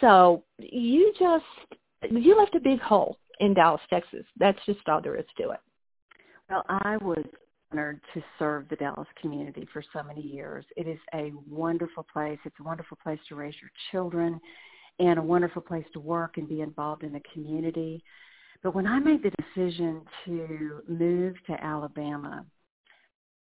so 0.00 0.44
you 0.58 1.12
just 1.18 1.44
you 2.10 2.36
left 2.36 2.54
a 2.54 2.60
big 2.60 2.80
hole 2.80 3.18
in 3.40 3.54
Dallas, 3.54 3.80
Texas. 3.90 4.24
That's 4.38 4.58
just 4.66 4.80
all 4.88 5.00
there 5.00 5.16
is 5.16 5.26
to 5.38 5.50
it. 5.50 5.60
Well, 6.48 6.64
I 6.68 6.96
was 6.98 7.24
honored 7.72 8.00
to 8.14 8.22
serve 8.38 8.68
the 8.68 8.76
Dallas 8.76 9.06
community 9.20 9.66
for 9.72 9.82
so 9.92 10.02
many 10.02 10.22
years. 10.22 10.64
It 10.76 10.88
is 10.88 10.98
a 11.14 11.32
wonderful 11.48 12.04
place. 12.12 12.38
It's 12.44 12.56
a 12.60 12.64
wonderful 12.64 12.98
place 13.02 13.20
to 13.28 13.36
raise 13.36 13.54
your 13.60 13.70
children 13.92 14.40
and 14.98 15.18
a 15.18 15.22
wonderful 15.22 15.62
place 15.62 15.84
to 15.92 16.00
work 16.00 16.36
and 16.36 16.48
be 16.48 16.60
involved 16.60 17.04
in 17.04 17.12
the 17.12 17.22
community. 17.32 18.02
But 18.62 18.74
when 18.74 18.86
I 18.86 18.98
made 18.98 19.22
the 19.22 19.30
decision 19.30 20.02
to 20.26 20.82
move 20.86 21.34
to 21.46 21.64
Alabama, 21.64 22.44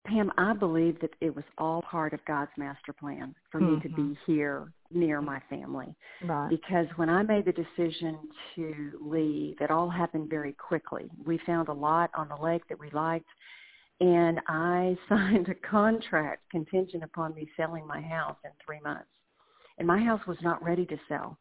Pam, 0.06 0.30
I 0.36 0.52
believe 0.52 1.00
that 1.00 1.14
it 1.20 1.34
was 1.34 1.44
all 1.56 1.82
part 1.82 2.12
of 2.12 2.24
God's 2.26 2.50
master 2.58 2.92
plan 2.92 3.34
for 3.50 3.60
mm-hmm. 3.60 3.74
me 3.74 3.80
to 3.80 3.88
be 3.88 4.02
mm-hmm. 4.02 4.32
here 4.32 4.72
near 4.90 5.22
my 5.22 5.40
family. 5.48 5.94
Right. 6.22 6.50
Because 6.50 6.86
when 6.96 7.08
I 7.08 7.22
made 7.22 7.46
the 7.46 7.52
decision 7.52 8.18
to 8.54 8.98
leave, 9.00 9.56
it 9.60 9.70
all 9.70 9.88
happened 9.88 10.28
very 10.28 10.52
quickly. 10.52 11.10
We 11.24 11.38
found 11.46 11.68
a 11.68 11.72
lot 11.72 12.10
on 12.14 12.28
the 12.28 12.36
lake 12.36 12.68
that 12.68 12.78
we 12.78 12.90
liked, 12.90 13.28
and 14.00 14.40
I 14.46 14.96
signed 15.08 15.48
a 15.48 15.68
contract 15.68 16.42
contingent 16.50 17.02
upon 17.02 17.34
me 17.34 17.48
selling 17.56 17.86
my 17.86 18.02
house 18.02 18.36
in 18.44 18.50
three 18.64 18.80
months. 18.80 19.08
And 19.78 19.88
my 19.88 19.98
house 19.98 20.20
was 20.26 20.38
not 20.42 20.62
ready 20.62 20.84
to 20.86 20.96
sell 21.08 21.38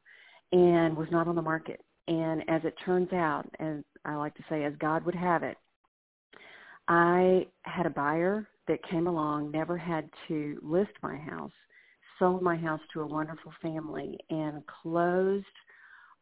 and 0.54 0.96
was 0.96 1.08
not 1.12 1.28
on 1.28 1.36
the 1.36 1.42
market. 1.42 1.82
And 2.08 2.44
as 2.50 2.62
it 2.66 2.76
turns 2.86 3.12
out, 3.14 3.46
as 3.60 3.78
I 4.06 4.16
like 4.16 4.36
to 4.36 4.44
say, 4.50 4.64
as 4.64 4.74
God 4.80 5.06
would 5.06 5.16
have 5.16 5.44
it, 5.44 5.58
I 6.88 7.48
had 7.62 7.86
a 7.86 7.92
buyer 7.92 8.48
that 8.68 8.84
came 8.90 9.08
along, 9.08 9.52
never 9.52 9.78
had 9.78 10.10
to 10.28 10.60
list 10.62 10.92
my 11.02 11.16
house, 11.16 11.52
sold 12.20 12.42
my 12.42 12.58
house 12.58 12.82
to 12.94 13.02
a 13.02 13.08
wonderful 13.08 13.54
family, 13.62 14.18
and 14.30 14.64
closed 14.82 15.46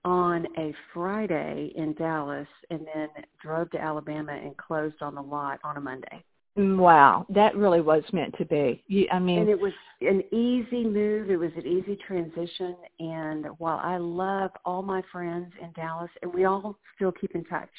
on 0.03 0.45
a 0.57 0.73
Friday 0.93 1.71
in 1.75 1.93
Dallas, 1.93 2.47
and 2.69 2.81
then 2.93 3.07
drove 3.41 3.69
to 3.71 3.81
Alabama 3.81 4.33
and 4.33 4.55
closed 4.57 5.01
on 5.01 5.15
the 5.15 5.21
lot 5.21 5.59
on 5.63 5.77
a 5.77 5.81
Monday. 5.81 6.23
Wow, 6.55 7.25
that 7.29 7.55
really 7.55 7.79
was 7.79 8.03
meant 8.11 8.35
to 8.37 8.45
be. 8.45 8.83
You, 8.87 9.07
I 9.11 9.19
mean, 9.19 9.39
and 9.39 9.49
it 9.49 9.59
was 9.59 9.71
an 10.01 10.21
easy 10.33 10.83
move. 10.83 11.29
It 11.29 11.37
was 11.37 11.51
an 11.55 11.65
easy 11.65 11.97
transition. 12.05 12.75
And 12.99 13.45
while 13.57 13.79
I 13.81 13.97
love 13.97 14.51
all 14.65 14.81
my 14.81 15.01
friends 15.11 15.51
in 15.61 15.71
Dallas, 15.73 16.11
and 16.21 16.33
we 16.33 16.43
all 16.43 16.77
still 16.95 17.13
keep 17.13 17.35
in 17.35 17.45
touch, 17.45 17.69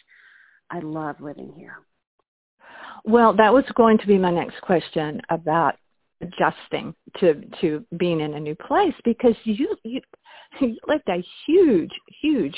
I 0.71 0.79
love 0.79 1.21
living 1.21 1.53
here. 1.55 1.81
Well, 3.05 3.35
that 3.37 3.53
was 3.53 3.65
going 3.75 3.99
to 3.99 4.07
be 4.07 4.17
my 4.17 4.31
next 4.31 4.61
question 4.63 5.21
about 5.29 5.75
adjusting 6.23 6.95
to 7.19 7.43
to 7.61 7.85
being 7.99 8.21
in 8.21 8.35
a 8.35 8.41
new 8.41 8.55
place 8.55 8.95
because 9.05 9.35
you 9.45 9.77
you 9.83 10.01
you 10.61 10.77
left 10.87 11.09
a 11.09 11.23
huge 11.47 11.91
huge 12.23 12.57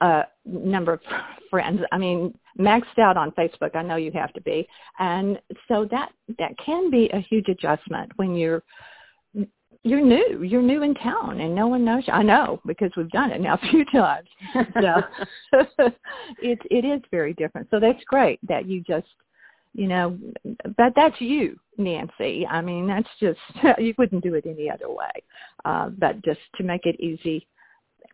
uh 0.00 0.22
number 0.44 0.94
of 0.94 1.00
friends. 1.50 1.80
I 1.92 1.98
mean, 1.98 2.34
maxed 2.58 2.98
out 2.98 3.16
on 3.16 3.30
Facebook. 3.32 3.74
I 3.74 3.82
know 3.82 3.96
you 3.96 4.12
have 4.12 4.32
to 4.34 4.40
be, 4.40 4.66
and 4.98 5.38
so 5.68 5.86
that 5.90 6.12
that 6.38 6.56
can 6.64 6.90
be 6.90 7.08
a 7.12 7.20
huge 7.20 7.48
adjustment 7.48 8.12
when 8.16 8.34
you're 8.34 8.62
you're 9.84 10.00
new. 10.00 10.42
You're 10.42 10.62
new 10.62 10.82
in 10.82 10.94
town, 10.94 11.40
and 11.40 11.54
no 11.54 11.66
one 11.66 11.84
knows 11.84 12.04
you. 12.06 12.12
I 12.12 12.22
know 12.22 12.60
because 12.66 12.90
we've 12.96 13.10
done 13.10 13.32
it 13.32 13.40
now 13.40 13.54
a 13.62 13.68
few 13.70 13.84
times. 13.86 14.28
So 14.80 15.02
it 16.42 16.58
it 16.70 16.84
is 16.84 17.00
very 17.10 17.34
different. 17.34 17.68
So 17.70 17.80
that's 17.80 18.02
great 18.04 18.38
that 18.48 18.66
you 18.66 18.82
just 18.82 19.06
you 19.74 19.88
know, 19.88 20.18
but 20.76 20.92
that's 20.94 21.18
you, 21.20 21.58
Nancy. 21.78 22.46
I 22.46 22.60
mean, 22.60 22.86
that's 22.86 23.08
just 23.18 23.40
you 23.78 23.94
wouldn't 23.98 24.22
do 24.22 24.34
it 24.34 24.46
any 24.46 24.70
other 24.70 24.90
way. 24.90 25.22
Uh, 25.64 25.88
but 25.90 26.22
just 26.22 26.40
to 26.56 26.62
make 26.62 26.84
it 26.84 27.00
easy, 27.00 27.46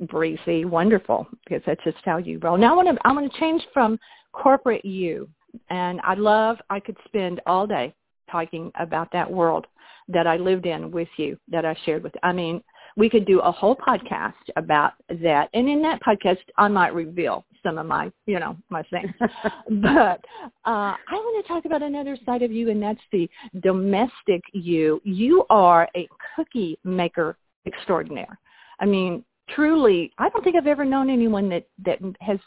breezy, 0.03 0.65
wonderful, 0.65 1.27
because 1.45 1.63
that's 1.67 1.83
just 1.83 1.99
how 2.05 2.19
you 2.19 2.39
roll. 2.39 2.57
Now 2.57 2.75
I 2.75 2.85
want 2.85 2.97
to 2.97 3.07
I 3.07 3.13
want 3.13 3.31
to 3.33 3.41
change 3.41 3.63
from 3.73 3.99
corporate 4.33 4.85
you, 4.85 5.29
and 5.71 6.01
I 6.05 6.15
love. 6.15 6.59
I 6.71 6.81
could 6.81 6.97
spend 7.07 7.41
all 7.47 7.67
day 7.67 7.95
talking 8.31 8.71
about 8.79 9.11
that 9.13 9.31
world 9.31 9.67
that 10.09 10.27
I 10.27 10.37
lived 10.37 10.67
in 10.67 10.91
with 10.91 11.09
you, 11.17 11.39
that 11.49 11.65
I 11.65 11.77
shared 11.85 12.03
with. 12.03 12.15
I 12.23 12.33
mean, 12.33 12.63
we 12.97 13.09
could 13.09 13.27
do 13.27 13.41
a 13.41 13.53
whole 13.53 13.77
podcast 13.77 14.33
about 14.57 14.93
that, 15.09 15.49
and 15.55 15.69
in 15.69 15.83
that 15.83 16.01
podcast, 16.03 16.39
I 16.57 16.69
might 16.69 16.95
reveal 16.95 17.45
some 17.63 17.79
of 17.79 17.87
my, 17.87 18.11
you 18.27 18.39
know, 18.39 18.57
my 18.71 18.83
things. 18.85 19.13
but 19.21 20.25
uh, 20.65 20.95
I 20.97 21.13
want 21.13 21.45
to 21.45 21.53
talk 21.53 21.65
about 21.65 21.83
another 21.83 22.17
side 22.25 22.43
of 22.43 22.53
you, 22.53 22.71
and 22.71 22.83
that's 22.83 23.01
the 23.13 23.29
domestic 23.61 24.43
you. 24.53 25.01
You 25.05 25.45
are 25.51 25.89
a 25.97 26.09
cookie 26.35 26.79
maker 26.85 27.37
extraordinaire. 27.67 28.39
I 28.81 28.87
mean, 28.87 29.25
truly, 29.55 30.13
I 30.19 30.29
don't 30.29 30.43
think 30.43 30.57
I've 30.57 30.67
ever 30.67 30.85
known 30.85 31.11
anyone 31.11 31.49
that 31.51 31.67
that 31.85 31.99
has 32.21 32.39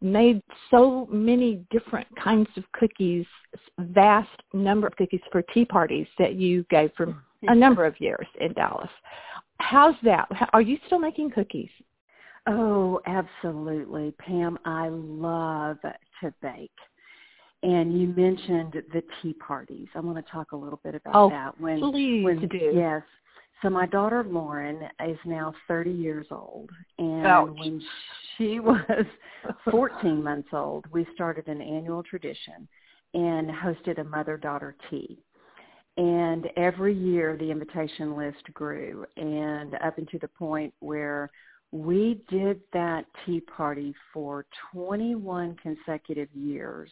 made 0.00 0.42
so 0.70 1.06
many 1.10 1.64
different 1.70 2.06
kinds 2.22 2.48
of 2.56 2.64
cookies, 2.72 3.26
vast 3.78 4.30
number 4.52 4.86
of 4.86 4.96
cookies 4.96 5.20
for 5.30 5.42
tea 5.42 5.64
parties 5.64 6.06
that 6.18 6.34
you 6.34 6.64
gave 6.70 6.90
for 6.96 7.04
a 7.04 7.06
mm-hmm. 7.06 7.58
number 7.58 7.84
of 7.84 8.00
years 8.00 8.26
in 8.40 8.52
Dallas. 8.54 8.90
How's 9.58 9.94
that? 10.02 10.28
Are 10.52 10.62
you 10.62 10.78
still 10.86 10.98
making 10.98 11.30
cookies? 11.30 11.70
Oh, 12.46 13.00
absolutely. 13.06 14.12
Pam, 14.18 14.58
I 14.64 14.88
love 14.88 15.78
to 16.22 16.34
bake. 16.42 16.70
And 17.62 17.98
you 17.98 18.08
mentioned 18.08 18.74
the 18.92 19.02
tea 19.20 19.32
parties. 19.34 19.88
I 19.94 20.00
want 20.00 20.24
to 20.24 20.30
talk 20.30 20.52
a 20.52 20.56
little 20.56 20.78
bit 20.84 20.94
about 20.94 21.14
oh, 21.14 21.30
that. 21.30 21.58
When, 21.60 21.80
please 21.80 22.24
when, 22.24 22.46
do. 22.48 22.72
Yes. 22.74 23.02
So 23.62 23.70
my 23.70 23.86
daughter 23.86 24.22
Lauren 24.24 24.82
is 25.06 25.18
now 25.24 25.54
30 25.66 25.90
years 25.90 26.26
old, 26.30 26.70
and 26.98 27.26
Ouch. 27.26 27.56
when 27.58 27.82
she 28.36 28.60
was 28.60 29.06
14 29.70 30.22
months 30.22 30.48
old, 30.52 30.84
we 30.92 31.06
started 31.14 31.48
an 31.48 31.62
annual 31.62 32.02
tradition 32.02 32.68
and 33.14 33.48
hosted 33.48 33.98
a 33.98 34.04
mother-daughter 34.04 34.76
tea. 34.90 35.18
And 35.96 36.48
every 36.56 36.94
year 36.94 37.38
the 37.38 37.50
invitation 37.50 38.14
list 38.16 38.42
grew, 38.52 39.06
and 39.16 39.74
up 39.76 39.98
into 39.98 40.18
the 40.18 40.28
point 40.28 40.74
where 40.80 41.30
we 41.72 42.20
did 42.28 42.60
that 42.74 43.06
tea 43.24 43.40
party 43.40 43.94
for 44.12 44.44
21 44.72 45.56
consecutive 45.62 46.28
years 46.34 46.90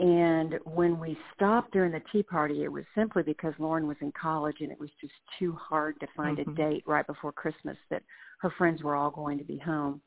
and 0.00 0.54
when 0.64 0.98
we 0.98 1.16
stopped 1.34 1.72
during 1.72 1.92
the 1.92 2.00
tea 2.10 2.22
party, 2.22 2.64
it 2.64 2.72
was 2.72 2.84
simply 2.94 3.22
because 3.22 3.52
Lauren 3.58 3.86
was 3.86 3.98
in 4.00 4.10
college 4.12 4.56
and 4.60 4.72
it 4.72 4.80
was 4.80 4.88
just 4.98 5.12
too 5.38 5.52
hard 5.52 6.00
to 6.00 6.06
find 6.16 6.38
mm-hmm. 6.38 6.52
a 6.52 6.54
date 6.54 6.84
right 6.86 7.06
before 7.06 7.32
Christmas 7.32 7.76
that 7.90 8.02
her 8.40 8.50
friends 8.56 8.82
were 8.82 8.96
all 8.96 9.10
going 9.10 9.36
to 9.36 9.44
be 9.44 9.58
home. 9.58 10.00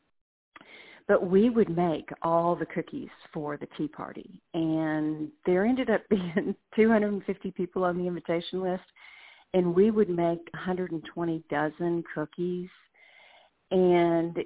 But 1.07 1.29
we 1.29 1.51
would 1.51 1.69
make 1.69 2.09
all 2.23 2.55
the 2.55 2.65
cookies 2.65 3.09
for 3.31 3.55
the 3.55 3.67
tea 3.77 3.87
party. 3.87 4.41
And 4.55 5.29
there 5.45 5.63
ended 5.63 5.91
up 5.91 6.01
being 6.09 6.55
250 6.75 7.51
people 7.51 7.83
on 7.83 7.95
the 7.95 8.07
invitation 8.07 8.63
list. 8.63 8.83
And 9.53 9.75
we 9.75 9.91
would 9.91 10.09
make 10.09 10.39
120 10.53 11.43
dozen 11.51 12.03
cookies. 12.15 12.69
And 13.69 14.39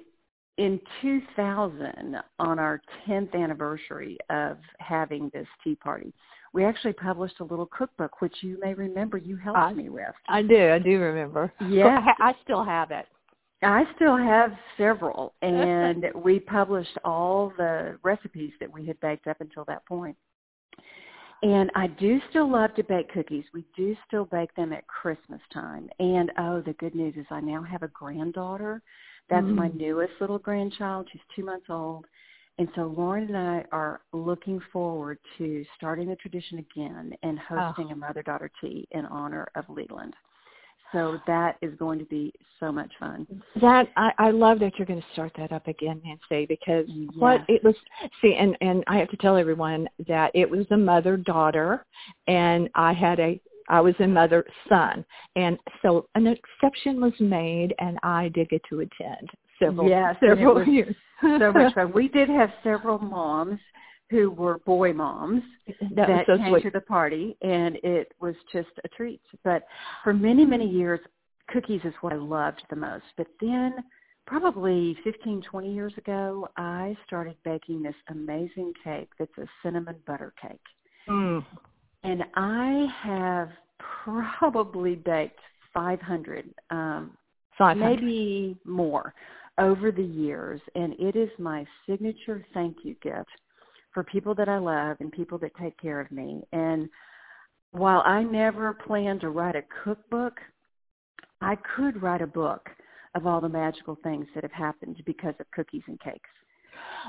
in 0.58 0.80
2000, 1.00 2.16
on 2.38 2.58
our 2.58 2.82
10th 3.06 3.34
anniversary 3.34 4.18
of 4.28 4.58
having 4.78 5.30
this 5.32 5.46
tea 5.62 5.76
party, 5.76 6.12
we 6.52 6.64
actually 6.64 6.94
published 6.94 7.40
a 7.40 7.44
little 7.44 7.66
cookbook, 7.66 8.20
which 8.20 8.34
you 8.40 8.58
may 8.60 8.74
remember 8.74 9.16
you 9.16 9.36
helped 9.36 9.58
I, 9.58 9.72
me 9.72 9.88
with. 9.88 10.04
I 10.28 10.42
do. 10.42 10.70
I 10.70 10.78
do 10.78 10.98
remember. 10.98 11.52
Yeah. 11.68 12.04
I 12.18 12.34
still 12.42 12.64
have 12.64 12.90
it. 12.90 13.06
I 13.62 13.84
still 13.96 14.16
have 14.16 14.52
several, 14.76 15.34
and 15.42 16.06
we 16.14 16.38
published 16.38 16.96
all 17.04 17.52
the 17.56 17.98
recipes 18.02 18.52
that 18.60 18.72
we 18.72 18.86
had 18.86 18.98
baked 19.00 19.26
up 19.26 19.40
until 19.40 19.64
that 19.66 19.86
point. 19.86 20.16
And 21.42 21.70
I 21.76 21.86
do 21.86 22.20
still 22.30 22.50
love 22.50 22.74
to 22.74 22.82
bake 22.82 23.12
cookies. 23.12 23.44
We 23.54 23.64
do 23.76 23.96
still 24.06 24.24
bake 24.24 24.52
them 24.56 24.72
at 24.72 24.86
Christmas 24.88 25.40
time. 25.52 25.88
And 26.00 26.32
oh, 26.38 26.62
the 26.62 26.72
good 26.74 26.96
news 26.96 27.14
is 27.16 27.26
I 27.30 27.40
now 27.40 27.62
have 27.62 27.84
a 27.84 27.88
granddaughter 27.88 28.82
that's 29.30 29.44
mm-hmm. 29.44 29.54
my 29.54 29.68
newest 29.68 30.12
little 30.20 30.38
grandchild. 30.38 31.08
She's 31.12 31.20
two 31.36 31.44
months 31.44 31.66
old. 31.68 32.06
And 32.58 32.68
so 32.74 32.92
Lauren 32.96 33.28
and 33.28 33.36
I 33.36 33.64
are 33.70 34.00
looking 34.12 34.60
forward 34.72 35.18
to 35.38 35.64
starting 35.76 36.08
the 36.08 36.16
tradition 36.16 36.58
again 36.58 37.12
and 37.22 37.38
hosting 37.38 37.88
oh. 37.90 37.92
a 37.92 37.96
mother-daughter 37.96 38.50
tea 38.60 38.88
in 38.90 39.06
honor 39.06 39.46
of 39.54 39.64
Leland. 39.68 40.14
So 40.90 41.18
that 41.26 41.56
is 41.60 41.74
going 41.78 41.98
to 41.98 42.04
be 42.06 42.32
so 42.58 42.72
much 42.72 42.90
fun. 42.98 43.26
That 43.60 43.88
I, 43.96 44.10
I 44.18 44.30
love 44.30 44.58
that 44.60 44.72
you're 44.78 44.86
going 44.86 45.00
to 45.00 45.06
start 45.12 45.32
that 45.36 45.52
up 45.52 45.68
again, 45.68 46.00
Nancy, 46.02 46.46
because 46.46 46.86
yes. 46.88 47.10
what 47.14 47.42
it 47.46 47.62
was. 47.62 47.74
See, 48.22 48.34
and 48.34 48.56
and 48.62 48.84
I 48.86 48.96
have 48.96 49.10
to 49.10 49.16
tell 49.18 49.36
everyone 49.36 49.86
that 50.06 50.30
it 50.34 50.48
was 50.48 50.64
a 50.70 50.76
mother 50.78 51.18
daughter, 51.18 51.84
and 52.26 52.70
I 52.74 52.94
had 52.94 53.20
a 53.20 53.38
I 53.68 53.80
was 53.80 53.94
a 54.00 54.06
mother 54.06 54.44
son. 54.68 55.04
And 55.36 55.58
so 55.82 56.08
an 56.14 56.26
exception 56.26 57.00
was 57.00 57.12
made 57.20 57.74
and 57.78 57.98
I 58.02 58.28
did 58.28 58.48
get 58.48 58.62
to 58.70 58.80
attend 58.80 59.28
several 59.58 59.88
yes, 59.88 60.16
several 60.20 60.66
years. 60.66 60.94
so 61.22 61.52
much 61.52 61.74
fun. 61.74 61.92
We 61.92 62.08
did 62.08 62.28
have 62.28 62.50
several 62.62 62.98
moms 62.98 63.60
who 64.10 64.30
were 64.30 64.58
boy 64.60 64.92
moms 64.92 65.42
that, 65.94 66.08
that 66.08 66.26
so 66.26 66.38
came 66.38 66.52
sweet. 66.52 66.62
to 66.62 66.70
the 66.70 66.80
party 66.80 67.36
and 67.42 67.76
it 67.82 68.12
was 68.20 68.34
just 68.52 68.70
a 68.84 68.88
treat. 68.88 69.20
But 69.44 69.64
for 70.02 70.14
many, 70.14 70.46
many 70.46 70.68
years 70.68 71.00
cookies 71.48 71.80
is 71.84 71.94
what 72.00 72.12
I 72.12 72.16
loved 72.16 72.62
the 72.70 72.76
most. 72.76 73.04
But 73.16 73.26
then 73.40 73.74
probably 74.26 74.96
15, 75.04 75.42
20 75.42 75.72
years 75.72 75.92
ago, 75.96 76.48
I 76.56 76.96
started 77.06 77.36
baking 77.44 77.82
this 77.82 77.94
amazing 78.10 78.72
cake 78.84 79.08
that's 79.18 79.36
a 79.38 79.46
cinnamon 79.62 79.96
butter 80.06 80.32
cake. 80.40 80.60
Mm. 81.08 81.44
And 82.04 82.24
I 82.34 82.86
have 83.02 83.50
probably 84.04 84.94
baked 84.94 85.40
500, 85.74 86.48
um, 86.70 87.16
500. 87.56 88.00
maybe 88.00 88.56
more 88.64 89.14
over 89.58 89.90
the 89.90 90.02
years. 90.02 90.60
And 90.74 90.94
it 90.98 91.16
is 91.16 91.30
my 91.38 91.66
signature 91.86 92.44
thank 92.54 92.78
you 92.84 92.94
gift 93.02 93.30
for 93.92 94.04
people 94.04 94.34
that 94.36 94.48
I 94.48 94.58
love 94.58 94.98
and 95.00 95.10
people 95.10 95.38
that 95.38 95.52
take 95.60 95.78
care 95.80 96.00
of 96.00 96.10
me. 96.10 96.42
And 96.52 96.88
while 97.72 98.02
I 98.06 98.22
never 98.22 98.72
plan 98.72 99.18
to 99.20 99.30
write 99.30 99.56
a 99.56 99.62
cookbook, 99.84 100.40
I 101.40 101.56
could 101.76 102.00
write 102.02 102.22
a 102.22 102.26
book 102.26 102.68
of 103.14 103.26
all 103.26 103.40
the 103.40 103.48
magical 103.48 103.96
things 104.02 104.26
that 104.34 104.44
have 104.44 104.52
happened 104.52 105.02
because 105.04 105.34
of 105.40 105.50
cookies 105.50 105.82
and 105.86 106.00
cakes. 106.00 106.30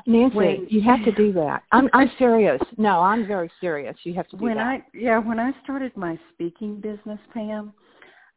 Nancy, 0.05 0.35
when, 0.35 0.67
you 0.69 0.81
have 0.81 1.03
to 1.05 1.11
do 1.11 1.33
that. 1.33 1.63
I'm 1.71 1.89
I'm 1.93 2.11
serious. 2.17 2.61
No, 2.77 3.01
I'm 3.01 3.27
very 3.27 3.51
serious. 3.59 3.95
You 4.03 4.13
have 4.13 4.27
to 4.29 4.37
do 4.37 4.45
when 4.45 4.57
that. 4.57 4.65
I 4.65 4.83
yeah, 4.93 5.19
when 5.19 5.39
I 5.39 5.51
started 5.63 5.95
my 5.97 6.17
speaking 6.33 6.79
business, 6.79 7.19
Pam, 7.33 7.73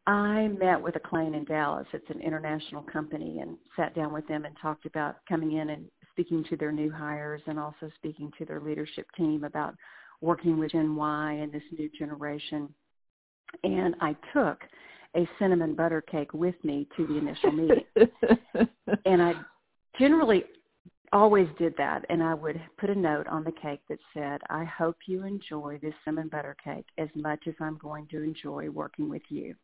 I 0.07 0.49
met 0.49 0.81
with 0.81 0.97
a 0.97 1.01
client 1.01 1.37
in 1.37 1.45
Dallas. 1.45 1.87
It's 1.93 2.11
an 2.11 2.21
international 2.21 2.83
company 2.83 3.41
and 3.41 3.57
sat 3.77 3.95
down 3.95 4.13
with 4.13 4.27
them 4.27 4.45
and 4.45 4.57
talked 4.61 4.87
about 4.87 5.17
coming 5.29 5.53
in 5.53 5.71
and 5.71 5.87
speaking 6.11 6.45
to 6.51 6.57
their 6.57 6.73
new 6.73 6.91
hires 6.91 7.43
and 7.47 7.59
also 7.59 7.91
speaking 7.97 8.31
to 8.39 8.45
their 8.45 8.61
leadership 8.61 9.07
team 9.17 9.45
about 9.45 9.75
working 10.21 10.59
with 10.59 10.73
Gen 10.73 10.97
Y 10.97 11.33
and 11.33 11.53
this 11.53 11.63
new 11.77 11.89
generation. 11.97 12.69
And 13.65 13.95
I 14.01 14.17
took 14.33 14.59
a 15.17 15.29
cinnamon 15.39 15.75
butter 15.75 16.01
cake 16.01 16.33
with 16.33 16.55
me 16.65 16.89
to 16.97 17.07
the 17.07 17.19
initial 17.19 17.53
meeting. 17.53 17.85
and 19.05 19.23
I 19.23 19.35
generally 19.99 20.45
always 21.13 21.49
did 21.59 21.75
that 21.77 22.05
and 22.09 22.23
I 22.23 22.35
would 22.35 22.61
put 22.79 22.91
a 22.91 22.95
note 22.95 23.27
on 23.27 23.45
the 23.45 23.53
cake 23.53 23.81
that 23.89 23.99
said, 24.15 24.41
I 24.49 24.65
hope 24.65 24.97
you 25.07 25.25
enjoy 25.25 25.79
this 25.83 25.95
cinnamon 26.05 26.29
butter 26.29 26.57
cake 26.63 26.87
as 26.99 27.09
much 27.15 27.41
as 27.47 27.55
I'm 27.61 27.79
going 27.79 28.07
to 28.09 28.23
enjoy 28.23 28.71
working 28.71 29.09
with 29.09 29.23
you. 29.29 29.55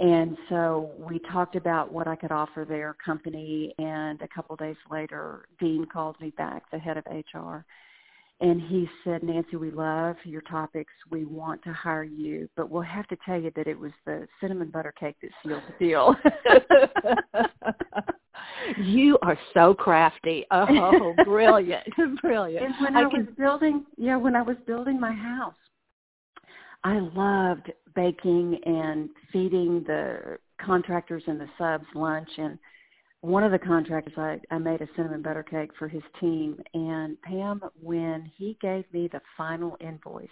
And 0.00 0.36
so 0.48 0.90
we 0.98 1.20
talked 1.30 1.54
about 1.54 1.92
what 1.92 2.08
I 2.08 2.16
could 2.16 2.32
offer 2.32 2.64
their 2.68 2.96
company 3.04 3.74
and 3.78 4.20
a 4.22 4.28
couple 4.28 4.54
of 4.54 4.58
days 4.58 4.76
later 4.90 5.46
Dean 5.60 5.86
called 5.92 6.20
me 6.20 6.30
back, 6.30 6.64
the 6.72 6.78
head 6.78 6.96
of 6.96 7.04
HR, 7.06 7.64
and 8.40 8.60
he 8.60 8.88
said, 9.04 9.22
Nancy, 9.22 9.56
we 9.56 9.70
love 9.70 10.16
your 10.24 10.40
topics. 10.40 10.92
We 11.10 11.24
want 11.24 11.62
to 11.62 11.72
hire 11.72 12.02
you, 12.02 12.48
but 12.56 12.70
we'll 12.70 12.82
have 12.82 13.06
to 13.08 13.16
tell 13.24 13.40
you 13.40 13.52
that 13.54 13.68
it 13.68 13.78
was 13.78 13.92
the 14.04 14.26
cinnamon 14.40 14.70
butter 14.70 14.92
cake 14.98 15.14
that 15.22 15.30
sealed 15.44 15.62
the 15.78 15.86
deal. 15.86 16.16
you 18.78 19.18
are 19.22 19.38
so 19.54 19.74
crafty. 19.74 20.44
Oh, 20.50 21.14
brilliant, 21.24 21.86
brilliant. 22.22 22.66
And 22.66 22.74
when 22.80 22.96
I, 22.96 23.02
I 23.02 23.06
was 23.06 23.26
building, 23.38 23.84
yeah, 23.96 24.16
when 24.16 24.36
I 24.36 24.42
was 24.42 24.56
building 24.66 24.98
my 24.98 25.12
house, 25.12 25.54
I 26.84 26.98
loved 26.98 27.72
baking 27.94 28.58
and 28.64 29.08
feeding 29.32 29.84
the 29.86 30.38
contractors 30.60 31.22
and 31.26 31.40
the 31.40 31.48
subs 31.58 31.86
lunch 31.94 32.28
and 32.38 32.58
one 33.20 33.44
of 33.44 33.52
the 33.52 33.58
contractors 33.58 34.14
I, 34.16 34.40
I 34.50 34.58
made 34.58 34.80
a 34.80 34.88
cinnamon 34.96 35.22
butter 35.22 35.44
cake 35.44 35.70
for 35.78 35.86
his 35.86 36.02
team 36.20 36.60
and 36.74 37.20
Pam 37.22 37.62
when 37.80 38.30
he 38.36 38.56
gave 38.60 38.84
me 38.92 39.08
the 39.08 39.20
final 39.36 39.76
invoice 39.80 40.28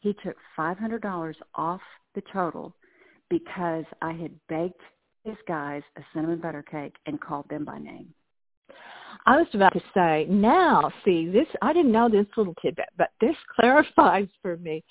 he 0.00 0.14
took 0.24 0.36
five 0.56 0.78
hundred 0.78 1.02
dollars 1.02 1.36
off 1.54 1.80
the 2.14 2.22
total 2.32 2.74
because 3.30 3.84
I 4.02 4.12
had 4.12 4.32
baked 4.48 4.80
guys 5.46 5.82
a 5.96 6.00
cinnamon 6.12 6.40
butter 6.40 6.62
cake 6.62 6.94
and 7.06 7.20
called 7.20 7.48
them 7.48 7.64
by 7.64 7.78
name. 7.78 8.12
I 9.26 9.36
was 9.36 9.46
about 9.52 9.72
to 9.74 9.82
say, 9.94 10.26
now, 10.28 10.90
see, 11.04 11.28
this, 11.28 11.46
I 11.60 11.72
didn't 11.72 11.92
know 11.92 12.08
this 12.08 12.26
little 12.36 12.54
tidbit, 12.62 12.88
but 12.96 13.10
this 13.20 13.36
clarifies 13.60 14.28
for 14.40 14.56
me. 14.56 14.84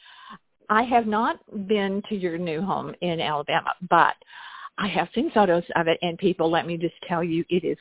I 0.69 0.83
have 0.83 1.07
not 1.07 1.39
been 1.67 2.01
to 2.09 2.15
your 2.15 2.37
new 2.37 2.61
home 2.61 2.93
in 3.01 3.21
Alabama, 3.21 3.71
but 3.89 4.15
I 4.77 4.87
have 4.87 5.07
seen 5.15 5.31
photos 5.31 5.63
of 5.75 5.87
it, 5.87 5.97
and 6.01 6.17
people, 6.17 6.51
let 6.51 6.67
me 6.67 6.77
just 6.77 6.95
tell 7.07 7.23
you, 7.23 7.43
it 7.49 7.63
is 7.63 7.77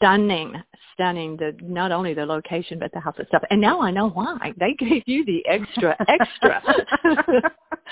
stunning, 0.00 0.54
stunning. 0.94 1.36
The 1.36 1.56
not 1.62 1.92
only 1.92 2.14
the 2.14 2.24
location 2.24 2.78
but 2.78 2.92
the 2.92 3.00
house 3.00 3.16
itself. 3.18 3.42
And 3.50 3.60
now 3.60 3.80
I 3.80 3.90
know 3.90 4.08
why 4.08 4.52
they 4.58 4.74
gave 4.78 5.02
you 5.06 5.24
the 5.24 5.44
extra, 5.46 5.96
extra. 6.08 6.62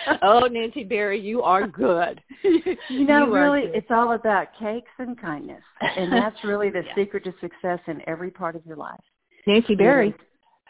oh, 0.23 0.49
Nancy 0.51 0.85
Berry, 0.85 1.21
you 1.21 1.43
are 1.43 1.67
good. 1.67 2.21
You 2.43 3.05
know, 3.05 3.27
you 3.27 3.35
really, 3.35 3.63
it's 3.75 3.91
all 3.91 4.13
about 4.13 4.49
cakes 4.59 4.91
and 4.99 5.21
kindness, 5.21 5.63
and 5.81 6.13
that's 6.13 6.43
really 6.45 6.71
the 6.71 6.83
yeah. 6.87 6.95
secret 6.95 7.25
to 7.25 7.35
success 7.41 7.81
in 7.87 8.01
every 8.07 8.31
part 8.31 8.57
of 8.57 8.65
your 8.65 8.77
life. 8.77 9.01
Nancy 9.47 9.75
Berry, 9.75 10.15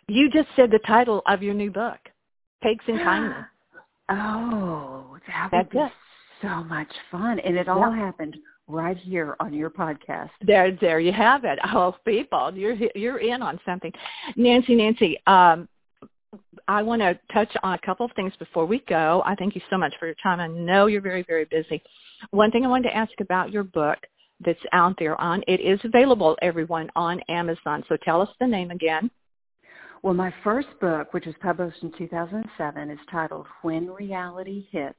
you 0.08 0.30
just 0.30 0.48
said 0.56 0.70
the 0.70 0.80
title 0.80 1.22
of 1.26 1.42
your 1.42 1.54
new 1.54 1.70
book, 1.70 1.98
Cakes 2.62 2.84
and 2.88 2.98
Kindness. 2.98 3.44
Oh, 4.10 5.18
that 5.26 5.52
would 5.52 5.68
be 5.68 5.80
so 6.40 6.64
much 6.64 6.88
fun, 7.10 7.38
and 7.40 7.58
it 7.58 7.68
all 7.68 7.94
yeah. 7.94 8.06
happened 8.06 8.38
right 8.68 8.96
here 8.96 9.34
on 9.40 9.52
your 9.52 9.70
podcast. 9.70 10.30
There, 10.46 10.76
there 10.80 11.00
you 11.00 11.12
have 11.12 11.44
it. 11.44 11.58
Oh, 11.70 11.94
people, 12.04 12.52
you're 12.54 12.76
you're 12.94 13.18
in 13.18 13.42
on 13.42 13.60
something, 13.64 13.92
Nancy. 14.36 14.74
Nancy, 14.74 15.18
um, 15.26 15.68
I 16.66 16.82
want 16.82 17.02
to 17.02 17.18
touch 17.32 17.50
on 17.62 17.74
a 17.74 17.78
couple 17.86 18.06
of 18.06 18.12
things 18.16 18.32
before 18.38 18.66
we 18.66 18.82
go. 18.88 19.22
I 19.24 19.34
thank 19.34 19.54
you 19.54 19.60
so 19.70 19.78
much 19.78 19.94
for 19.98 20.06
your 20.06 20.16
time. 20.22 20.40
I 20.40 20.48
know 20.48 20.86
you're 20.86 21.02
very, 21.02 21.22
very 21.22 21.44
busy. 21.44 21.82
One 22.30 22.50
thing 22.50 22.64
I 22.64 22.68
wanted 22.68 22.88
to 22.88 22.96
ask 22.96 23.12
about 23.20 23.52
your 23.52 23.64
book 23.64 23.98
that's 24.44 24.58
out 24.72 24.94
there 24.98 25.20
on 25.20 25.42
it 25.46 25.60
is 25.60 25.80
available 25.84 26.36
everyone 26.42 26.90
on 26.96 27.20
Amazon. 27.28 27.84
So 27.88 27.96
tell 28.02 28.20
us 28.20 28.28
the 28.40 28.46
name 28.46 28.70
again. 28.70 29.10
Well, 30.02 30.14
my 30.14 30.32
first 30.44 30.68
book, 30.80 31.12
which 31.12 31.26
was 31.26 31.34
published 31.42 31.82
in 31.82 31.92
2007, 31.98 32.90
is 32.90 32.98
titled 33.10 33.46
When 33.62 33.90
Reality 33.90 34.66
Hits 34.70 34.94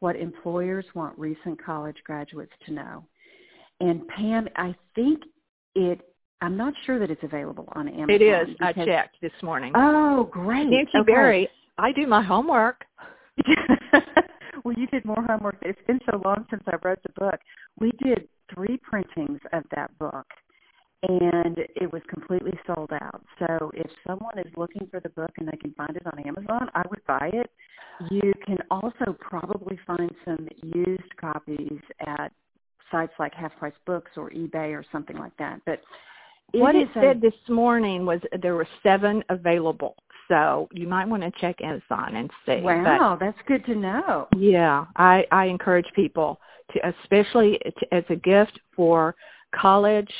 what 0.00 0.16
employers 0.16 0.84
want 0.94 1.18
recent 1.18 1.62
college 1.62 1.96
graduates 2.04 2.52
to 2.66 2.72
know. 2.72 3.04
And 3.80 4.06
Pam, 4.08 4.48
I 4.56 4.74
think 4.94 5.22
it 5.74 6.00
I'm 6.40 6.56
not 6.56 6.72
sure 6.86 6.98
that 6.98 7.10
it's 7.10 7.22
available 7.24 7.68
on 7.72 7.88
Amazon. 7.88 8.10
It 8.10 8.22
is. 8.22 8.56
I 8.60 8.72
checked 8.72 9.16
this 9.20 9.32
morning. 9.42 9.72
Oh, 9.74 10.28
great. 10.30 10.68
Nancy 10.68 10.92
okay. 10.98 11.12
Berry, 11.12 11.48
I 11.78 11.92
do 11.92 12.06
my 12.06 12.22
homework. 12.22 12.84
well, 14.64 14.74
you 14.76 14.86
did 14.88 15.04
more 15.04 15.24
homework. 15.28 15.56
It's 15.62 15.80
been 15.86 15.98
so 16.10 16.20
long 16.24 16.46
since 16.50 16.62
I 16.68 16.76
wrote 16.84 17.00
the 17.02 17.12
book. 17.20 17.40
We 17.80 17.90
did 18.04 18.28
three 18.54 18.78
printings 18.82 19.40
of 19.52 19.64
that 19.74 19.96
book, 19.98 20.26
and 21.02 21.58
it 21.58 21.92
was 21.92 22.02
completely 22.08 22.56
sold 22.66 22.90
out. 22.92 23.22
So 23.40 23.70
if 23.74 23.90
someone 24.06 24.38
is 24.38 24.52
looking 24.56 24.86
for 24.90 25.00
the 25.00 25.10
book 25.10 25.30
and 25.38 25.48
they 25.48 25.56
can 25.56 25.72
find 25.74 25.96
it 25.96 26.06
on 26.06 26.20
Amazon, 26.20 26.70
I 26.74 26.82
would 26.88 27.04
buy 27.06 27.30
it. 27.32 27.50
You 28.10 28.32
can 28.46 28.58
also 28.70 29.16
probably 29.18 29.78
find 29.86 30.10
some 30.24 30.48
used 30.62 31.16
copies 31.20 31.80
at 32.06 32.32
sites 32.90 33.12
like 33.18 33.34
Half 33.34 33.56
Price 33.58 33.74
Books 33.86 34.12
or 34.16 34.30
eBay 34.30 34.72
or 34.72 34.84
something 34.90 35.16
like 35.16 35.36
that. 35.38 35.60
But 35.66 35.82
it 36.52 36.60
what 36.60 36.74
it 36.74 36.88
said 36.94 37.20
this 37.20 37.34
morning 37.48 38.06
was 38.06 38.20
there 38.40 38.54
were 38.54 38.68
seven 38.82 39.22
available. 39.28 39.96
So 40.28 40.68
you 40.72 40.86
might 40.86 41.06
want 41.08 41.22
to 41.22 41.32
check 41.40 41.56
Amazon 41.62 42.16
and 42.16 42.30
see. 42.46 42.60
Wow, 42.60 43.16
but, 43.18 43.24
that's 43.24 43.38
good 43.46 43.64
to 43.66 43.74
know. 43.74 44.28
Yeah, 44.36 44.84
I, 44.96 45.24
I 45.32 45.46
encourage 45.46 45.86
people 45.94 46.38
to, 46.72 46.94
especially 47.02 47.58
to, 47.64 47.94
as 47.94 48.04
a 48.10 48.16
gift 48.16 48.58
for 48.76 49.14
college, 49.54 50.12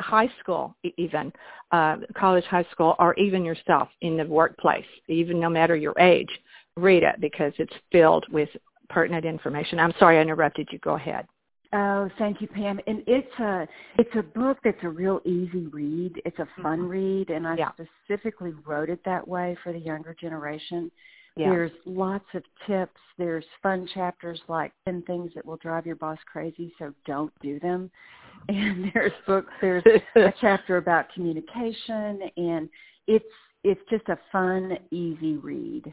high 0.00 0.28
school, 0.40 0.76
even 0.96 1.32
uh, 1.70 1.98
college, 2.16 2.44
high 2.44 2.66
school, 2.72 2.96
or 2.98 3.14
even 3.14 3.44
yourself 3.44 3.88
in 4.00 4.16
the 4.16 4.24
workplace, 4.24 4.84
even 5.08 5.38
no 5.38 5.48
matter 5.48 5.76
your 5.76 5.94
age 6.00 6.30
read 6.76 7.02
it 7.02 7.20
because 7.20 7.52
it's 7.58 7.72
filled 7.92 8.26
with 8.30 8.48
pertinent 8.88 9.24
information. 9.24 9.78
I'm 9.78 9.92
sorry 9.98 10.18
I 10.18 10.22
interrupted 10.22 10.68
you. 10.70 10.78
Go 10.78 10.94
ahead. 10.94 11.26
Oh, 11.72 12.08
thank 12.18 12.40
you, 12.40 12.46
Pam. 12.46 12.78
And 12.86 13.02
it's 13.06 13.38
a 13.40 13.66
it's 13.98 14.14
a 14.16 14.22
book 14.22 14.58
that's 14.62 14.78
a 14.84 14.88
real 14.88 15.20
easy 15.24 15.66
read. 15.66 16.22
It's 16.24 16.38
a 16.38 16.46
fun 16.62 16.80
mm-hmm. 16.80 16.88
read, 16.88 17.30
and 17.30 17.46
I 17.46 17.56
yeah. 17.56 17.70
specifically 18.06 18.52
wrote 18.64 18.90
it 18.90 19.00
that 19.04 19.26
way 19.26 19.56
for 19.64 19.72
the 19.72 19.78
younger 19.78 20.14
generation. 20.14 20.90
Yeah. 21.36 21.50
There's 21.50 21.72
lots 21.84 22.26
of 22.34 22.44
tips. 22.68 23.00
There's 23.18 23.44
fun 23.60 23.88
chapters 23.92 24.40
like 24.46 24.72
10 24.84 25.02
things 25.02 25.32
that 25.34 25.44
will 25.44 25.56
drive 25.56 25.84
your 25.84 25.96
boss 25.96 26.18
crazy, 26.30 26.72
so 26.78 26.94
don't 27.06 27.32
do 27.40 27.58
them. 27.60 27.90
And 28.46 28.90
there's 28.92 29.12
books. 29.26 29.50
There's 29.62 29.82
a 30.16 30.32
chapter 30.40 30.76
about 30.76 31.06
communication, 31.14 32.20
and 32.36 32.68
it's 33.06 33.24
it's 33.62 33.80
just 33.88 34.06
a 34.10 34.18
fun, 34.30 34.76
easy 34.90 35.36
read. 35.36 35.84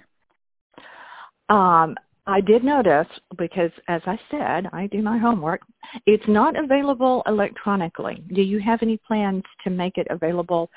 Um, 1.51 1.97
I 2.27 2.39
did 2.39 2.63
notice 2.63 3.07
because, 3.37 3.71
as 3.89 4.01
I 4.05 4.17
said, 4.29 4.69
I 4.71 4.87
do 4.87 5.01
my 5.01 5.17
homework. 5.17 5.61
It's 6.05 6.23
not 6.27 6.57
available 6.57 7.23
electronically. 7.27 8.23
Do 8.33 8.41
you 8.41 8.59
have 8.61 8.81
any 8.81 8.97
plans 9.05 9.43
to 9.65 9.69
make 9.69 9.97
it 9.97 10.07
available 10.09 10.69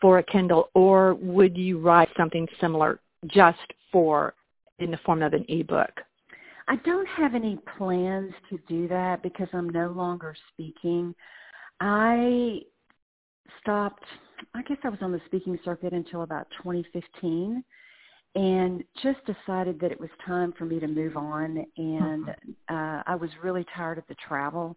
for 0.00 0.18
a 0.18 0.22
Kindle, 0.22 0.68
or 0.74 1.14
would 1.14 1.56
you 1.56 1.80
write 1.80 2.08
something 2.16 2.46
similar 2.60 3.00
just 3.26 3.58
for 3.90 4.34
in 4.78 4.92
the 4.92 4.98
form 4.98 5.22
of 5.22 5.32
an 5.32 5.44
ebook? 5.48 5.90
I 6.68 6.76
don't 6.84 7.08
have 7.08 7.34
any 7.34 7.58
plans 7.76 8.32
to 8.50 8.58
do 8.68 8.86
that 8.88 9.24
because 9.24 9.48
I'm 9.52 9.70
no 9.70 9.88
longer 9.88 10.36
speaking. 10.52 11.16
I 11.80 12.60
stopped. 13.60 14.04
I 14.54 14.62
guess 14.62 14.78
I 14.84 14.88
was 14.88 15.00
on 15.02 15.10
the 15.10 15.20
speaking 15.26 15.58
circuit 15.64 15.92
until 15.92 16.22
about 16.22 16.46
2015 16.62 17.64
and 18.34 18.82
just 19.02 19.18
decided 19.26 19.78
that 19.80 19.92
it 19.92 20.00
was 20.00 20.08
time 20.26 20.54
for 20.56 20.64
me 20.64 20.80
to 20.80 20.88
move 20.88 21.16
on 21.16 21.64
and 21.76 22.26
mm-hmm. 22.26 22.74
uh 22.74 23.02
I 23.06 23.14
was 23.14 23.30
really 23.42 23.66
tired 23.76 23.98
of 23.98 24.04
the 24.08 24.16
travel 24.26 24.76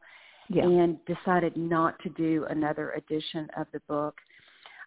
yeah. 0.50 0.64
and 0.64 0.98
decided 1.06 1.56
not 1.56 1.98
to 2.00 2.10
do 2.10 2.46
another 2.50 2.92
edition 2.92 3.48
of 3.58 3.68
the 3.74 3.80
book. 3.88 4.16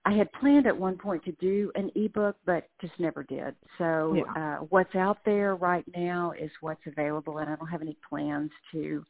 I 0.04 0.12
had 0.12 0.32
planned 0.32 0.66
at 0.66 0.76
one 0.76 0.96
point 0.96 1.24
to 1.24 1.32
do 1.32 1.72
an 1.74 1.90
ebook 1.94 2.36
but 2.44 2.68
just 2.80 2.92
never 2.98 3.22
did. 3.22 3.54
So 3.78 4.14
yeah. 4.16 4.42
uh 4.42 4.56
what's 4.68 4.94
out 4.94 5.18
there 5.24 5.56
right 5.56 5.84
now 5.96 6.32
is 6.38 6.50
what's 6.60 6.86
available 6.86 7.38
and 7.38 7.48
I 7.48 7.56
don't 7.56 7.68
have 7.68 7.82
any 7.82 7.96
plans 8.08 8.50
to 8.72 9.04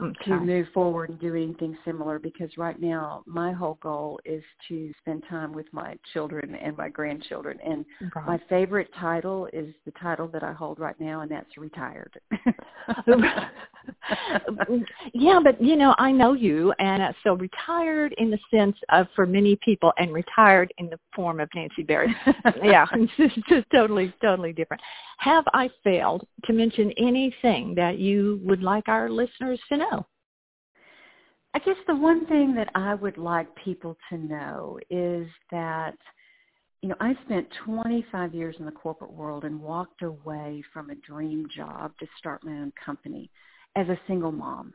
Um, 0.00 0.14
okay. 0.20 0.30
to 0.30 0.40
move 0.40 0.66
forward 0.72 1.10
and 1.10 1.20
do 1.20 1.34
anything 1.34 1.76
similar 1.84 2.18
because 2.18 2.50
right 2.56 2.80
now 2.80 3.22
my 3.26 3.52
whole 3.52 3.78
goal 3.82 4.18
is 4.24 4.42
to 4.68 4.92
spend 5.00 5.24
time 5.28 5.52
with 5.52 5.66
my 5.72 5.96
children 6.12 6.54
and 6.54 6.76
my 6.76 6.88
grandchildren 6.88 7.58
and 7.64 7.84
my 8.26 8.40
favorite 8.48 8.88
title 8.98 9.48
is 9.52 9.74
the 9.84 9.92
title 9.92 10.28
that 10.28 10.42
I 10.42 10.52
hold 10.52 10.78
right 10.78 10.98
now 10.98 11.20
and 11.20 11.30
that's 11.30 11.56
retired. 11.56 12.18
yeah, 15.14 15.40
but 15.42 15.60
you 15.62 15.76
know, 15.76 15.94
I 15.98 16.12
know 16.12 16.32
you 16.32 16.72
and 16.78 17.02
uh, 17.02 17.12
so 17.22 17.34
retired 17.34 18.14
in 18.18 18.30
the 18.30 18.38
sense 18.50 18.76
of 18.90 19.06
for 19.14 19.26
many 19.26 19.58
people 19.64 19.92
and 19.98 20.12
retired 20.12 20.72
in 20.78 20.88
the 20.90 20.98
form 21.14 21.40
of 21.40 21.48
Nancy 21.54 21.82
Berry. 21.82 22.14
yeah, 22.62 22.86
it's 23.18 23.34
just 23.48 23.66
totally 23.72 24.12
totally 24.20 24.52
different. 24.52 24.82
Have 25.18 25.44
I 25.54 25.70
failed 25.84 26.26
to 26.44 26.52
mention 26.52 26.92
anything 26.98 27.74
that 27.76 27.98
you 27.98 28.40
would 28.44 28.62
like 28.62 28.88
our 28.88 29.10
listeners 29.10 29.60
to 29.68 29.76
know? 29.76 30.06
I 31.52 31.58
guess 31.58 31.76
the 31.86 31.96
one 31.96 32.26
thing 32.26 32.54
that 32.54 32.70
I 32.74 32.94
would 32.94 33.18
like 33.18 33.48
people 33.56 33.96
to 34.08 34.18
know 34.18 34.78
is 34.88 35.26
that, 35.50 35.96
you 36.80 36.88
know, 36.88 36.94
I 37.00 37.14
spent 37.24 37.48
25 37.64 38.34
years 38.34 38.54
in 38.60 38.66
the 38.66 38.70
corporate 38.70 39.12
world 39.12 39.44
and 39.44 39.60
walked 39.60 40.02
away 40.02 40.62
from 40.72 40.90
a 40.90 40.94
dream 40.94 41.48
job 41.54 41.92
to 41.98 42.06
start 42.18 42.44
my 42.44 42.52
own 42.52 42.72
company 42.84 43.30
as 43.76 43.88
a 43.88 43.98
single 44.06 44.32
mom. 44.32 44.72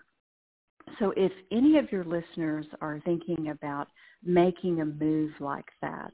So 0.99 1.13
if 1.17 1.31
any 1.51 1.77
of 1.77 1.91
your 1.91 2.03
listeners 2.03 2.65
are 2.81 3.01
thinking 3.05 3.49
about 3.49 3.87
making 4.23 4.81
a 4.81 4.85
move 4.85 5.31
like 5.39 5.67
that, 5.81 6.13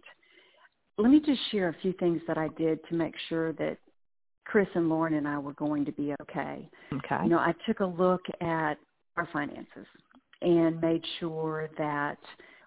let 0.98 1.12
me 1.12 1.20
just 1.20 1.40
share 1.52 1.70
a 1.70 1.76
few 1.82 1.94
things 1.94 2.22
that 2.28 2.38
I 2.38 2.48
did 2.58 2.80
to 2.90 2.96
make 2.96 3.16
sure 3.30 3.54
that 3.54 3.78
Chris 4.46 4.68
and 4.76 4.90
Lauren 4.90 5.16
and 5.16 5.28
I 5.28 5.38
were 5.38 5.54
going 5.54 5.86
to 5.86 5.92
be 5.92 6.14
okay. 6.22 6.70
Okay. 6.94 7.24
You 7.24 7.30
know, 7.30 7.40
I 7.40 7.54
took 7.66 7.80
a 7.80 7.86
look 7.86 8.22
at 8.42 8.76
our 9.18 9.28
finances 9.32 9.86
and 10.42 10.82
made 10.82 11.04
sure 11.20 11.70
that 11.78 12.18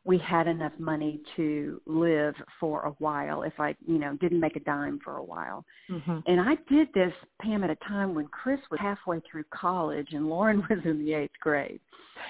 we 0.06 0.18
had 0.18 0.46
enough 0.46 0.72
money 0.78 1.20
to 1.34 1.80
live 1.86 2.34
for 2.60 2.82
a 2.82 2.90
while 2.98 3.42
if 3.42 3.54
I, 3.58 3.74
you 3.86 3.98
know, 3.98 4.16
didn't 4.20 4.40
make 4.40 4.56
a 4.56 4.60
dime 4.60 5.00
for 5.02 5.16
a 5.16 5.22
while. 5.22 5.64
Mm-hmm. 5.90 6.18
And 6.26 6.40
I 6.40 6.56
did 6.68 6.88
this, 6.94 7.12
Pam, 7.40 7.64
at 7.64 7.70
a 7.70 7.76
time 7.76 8.14
when 8.14 8.26
Chris 8.26 8.60
was 8.70 8.78
halfway 8.80 9.20
through 9.20 9.44
college 9.52 10.08
and 10.12 10.28
Lauren 10.28 10.58
was 10.70 10.78
in 10.84 11.04
the 11.04 11.14
eighth 11.14 11.38
grade. 11.40 11.80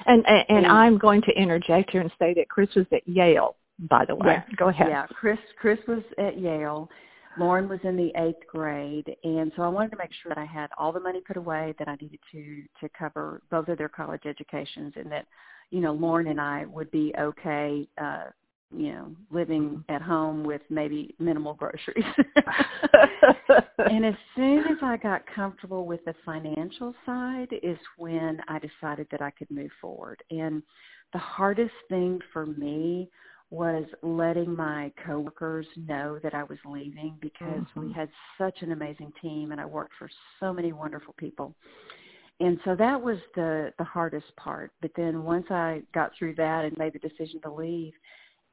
And 0.06 0.24
and, 0.26 0.44
and 0.48 0.66
I'm 0.66 0.98
going 0.98 1.20
to 1.22 1.32
interject 1.32 1.90
here 1.90 2.00
and 2.00 2.10
say 2.18 2.32
that 2.34 2.48
Chris 2.48 2.68
was 2.76 2.86
at 2.92 3.06
Yale, 3.08 3.56
by 3.90 4.04
the 4.04 4.14
way. 4.14 4.36
Yeah. 4.48 4.54
Go 4.56 4.68
ahead. 4.68 4.88
Yeah, 4.88 5.06
Chris 5.06 5.38
Chris 5.60 5.78
was 5.88 6.02
at 6.18 6.38
Yale. 6.38 6.88
Lauren 7.36 7.68
was 7.68 7.80
in 7.82 7.96
the 7.96 8.12
eighth 8.16 8.46
grade, 8.46 9.12
and 9.24 9.50
so 9.56 9.62
I 9.62 9.68
wanted 9.68 9.90
to 9.90 9.96
make 9.96 10.12
sure 10.22 10.30
that 10.30 10.38
I 10.38 10.44
had 10.44 10.70
all 10.78 10.92
the 10.92 11.00
money 11.00 11.20
put 11.26 11.36
away 11.36 11.74
that 11.80 11.88
I 11.88 11.96
needed 11.96 12.20
to 12.30 12.62
to 12.80 12.88
cover 12.96 13.42
both 13.50 13.68
of 13.68 13.76
their 13.76 13.88
college 13.88 14.22
educations, 14.24 14.92
and 14.96 15.10
that 15.10 15.26
you 15.70 15.80
know 15.80 15.92
Lauren 15.92 16.28
and 16.28 16.40
I 16.40 16.64
would 16.66 16.90
be 16.90 17.14
okay, 17.18 17.88
uh, 18.00 18.24
you 18.76 18.92
know, 18.92 19.14
living 19.30 19.84
at 19.88 20.02
home 20.02 20.44
with 20.44 20.62
maybe 20.70 21.14
minimal 21.18 21.54
groceries. 21.54 22.04
and 23.78 24.04
as 24.04 24.14
soon 24.34 24.60
as 24.66 24.78
I 24.82 24.96
got 24.96 25.22
comfortable 25.34 25.86
with 25.86 26.04
the 26.04 26.14
financial 26.24 26.94
side, 27.06 27.48
is 27.62 27.78
when 27.96 28.40
I 28.48 28.58
decided 28.58 29.06
that 29.10 29.22
I 29.22 29.30
could 29.30 29.50
move 29.50 29.70
forward. 29.80 30.22
And 30.30 30.62
the 31.12 31.18
hardest 31.18 31.74
thing 31.88 32.20
for 32.32 32.46
me 32.46 33.08
was 33.50 33.84
letting 34.02 34.56
my 34.56 34.90
coworkers 35.06 35.66
know 35.76 36.18
that 36.22 36.34
I 36.34 36.42
was 36.44 36.58
leaving 36.64 37.16
because 37.20 37.62
Mhm. 37.76 37.82
we 37.86 37.92
had 37.92 38.10
such 38.36 38.62
an 38.62 38.72
amazing 38.72 39.12
team 39.22 39.52
and 39.52 39.60
I 39.60 39.66
worked 39.66 39.94
for 39.94 40.08
so 40.40 40.52
many 40.52 40.72
wonderful 40.72 41.14
people. 41.14 41.54
And 42.40 42.58
so 42.64 42.74
that 42.76 43.00
was 43.00 43.18
the 43.34 43.72
the 43.78 43.84
hardest 43.84 44.34
part. 44.36 44.72
But 44.82 44.90
then 44.96 45.22
once 45.22 45.46
I 45.50 45.82
got 45.94 46.12
through 46.18 46.34
that 46.36 46.64
and 46.64 46.76
made 46.76 46.92
the 46.94 46.98
decision 46.98 47.40
to 47.42 47.52
leave, 47.52 47.92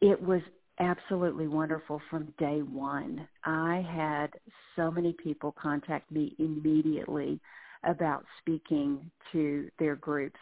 it 0.02 0.22
was 0.22 0.42
absolutely 0.80 1.48
wonderful 1.48 2.02
from 2.10 2.34
day 2.38 2.62
one. 2.62 3.28
I 3.44 3.86
had 3.92 4.28
so 4.76 4.92
many 4.92 5.14
people 5.14 5.54
contact 5.60 6.12
me 6.12 6.36
immediately 6.40 7.40
about 7.84 8.26
speaking 8.40 9.10
to 9.32 9.70
their 9.80 9.96
groups. 9.96 10.40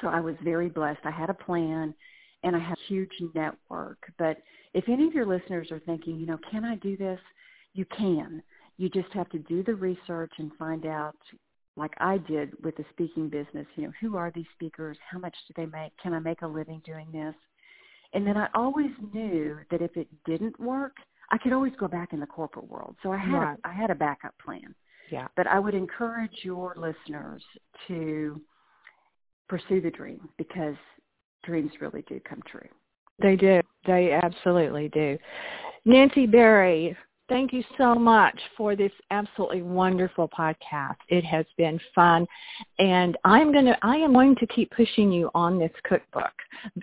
So 0.00 0.08
I 0.08 0.20
was 0.20 0.34
very 0.42 0.68
blessed. 0.68 1.00
I 1.04 1.10
had 1.10 1.30
a 1.30 1.34
plan 1.34 1.94
and 2.42 2.54
I 2.54 2.58
have 2.58 2.76
a 2.78 2.88
huge 2.88 3.12
network. 3.34 3.98
But 4.18 4.38
if 4.74 4.84
any 4.88 5.06
of 5.06 5.14
your 5.14 5.26
listeners 5.26 5.70
are 5.70 5.80
thinking, 5.80 6.18
you 6.18 6.26
know, 6.26 6.38
can 6.50 6.64
I 6.64 6.76
do 6.76 6.96
this? 6.96 7.20
You 7.74 7.84
can. 7.96 8.42
You 8.76 8.88
just 8.88 9.12
have 9.12 9.28
to 9.30 9.38
do 9.38 9.62
the 9.62 9.74
research 9.74 10.32
and 10.38 10.52
find 10.58 10.86
out, 10.86 11.16
like 11.78 11.94
I 11.98 12.18
did 12.18 12.52
with 12.62 12.76
the 12.76 12.84
speaking 12.92 13.28
business, 13.28 13.66
you 13.76 13.84
know, 13.84 13.92
who 14.00 14.16
are 14.16 14.32
these 14.34 14.46
speakers? 14.54 14.98
How 15.10 15.18
much 15.18 15.34
do 15.46 15.54
they 15.56 15.66
make? 15.66 15.92
Can 16.02 16.12
I 16.12 16.18
make 16.18 16.42
a 16.42 16.46
living 16.46 16.82
doing 16.84 17.06
this? 17.12 17.34
And 18.12 18.26
then 18.26 18.36
I 18.36 18.48
always 18.54 18.90
knew 19.12 19.58
that 19.70 19.82
if 19.82 19.96
it 19.96 20.08
didn't 20.24 20.58
work, 20.58 20.96
I 21.30 21.38
could 21.38 21.52
always 21.52 21.74
go 21.78 21.88
back 21.88 22.12
in 22.12 22.20
the 22.20 22.26
corporate 22.26 22.68
world. 22.68 22.96
So 23.02 23.12
I 23.12 23.18
had 23.18 23.38
Right. 23.38 23.58
a, 23.64 23.68
I 23.68 23.72
had 23.72 23.90
a 23.90 23.94
backup 23.94 24.34
plan. 24.38 24.74
Yeah. 25.10 25.28
But 25.36 25.46
I 25.46 25.58
would 25.58 25.74
encourage 25.74 26.40
your 26.42 26.74
listeners 26.76 27.42
to 27.86 28.40
pursue 29.48 29.80
the 29.80 29.90
dream 29.90 30.28
because 30.36 30.76
dreams 31.44 31.70
really 31.80 32.02
do 32.08 32.20
come 32.20 32.42
true. 32.50 32.68
They 33.20 33.36
do. 33.36 33.60
They 33.86 34.12
absolutely 34.12 34.88
do. 34.88 35.18
Nancy 35.84 36.26
Berry, 36.26 36.96
thank 37.28 37.52
you 37.52 37.62
so 37.76 37.94
much 37.94 38.38
for 38.56 38.74
this 38.76 38.92
absolutely 39.10 39.62
wonderful 39.62 40.28
podcast. 40.28 40.96
It 41.08 41.24
has 41.24 41.44
been 41.56 41.78
fun, 41.94 42.26
and 42.78 43.16
I'm 43.24 43.52
gonna 43.52 43.76
I 43.82 43.96
am 43.96 44.12
going 44.12 44.36
to 44.36 44.46
keep 44.46 44.70
pushing 44.70 45.12
you 45.12 45.30
on 45.34 45.58
this 45.58 45.72
cookbook, 45.84 46.32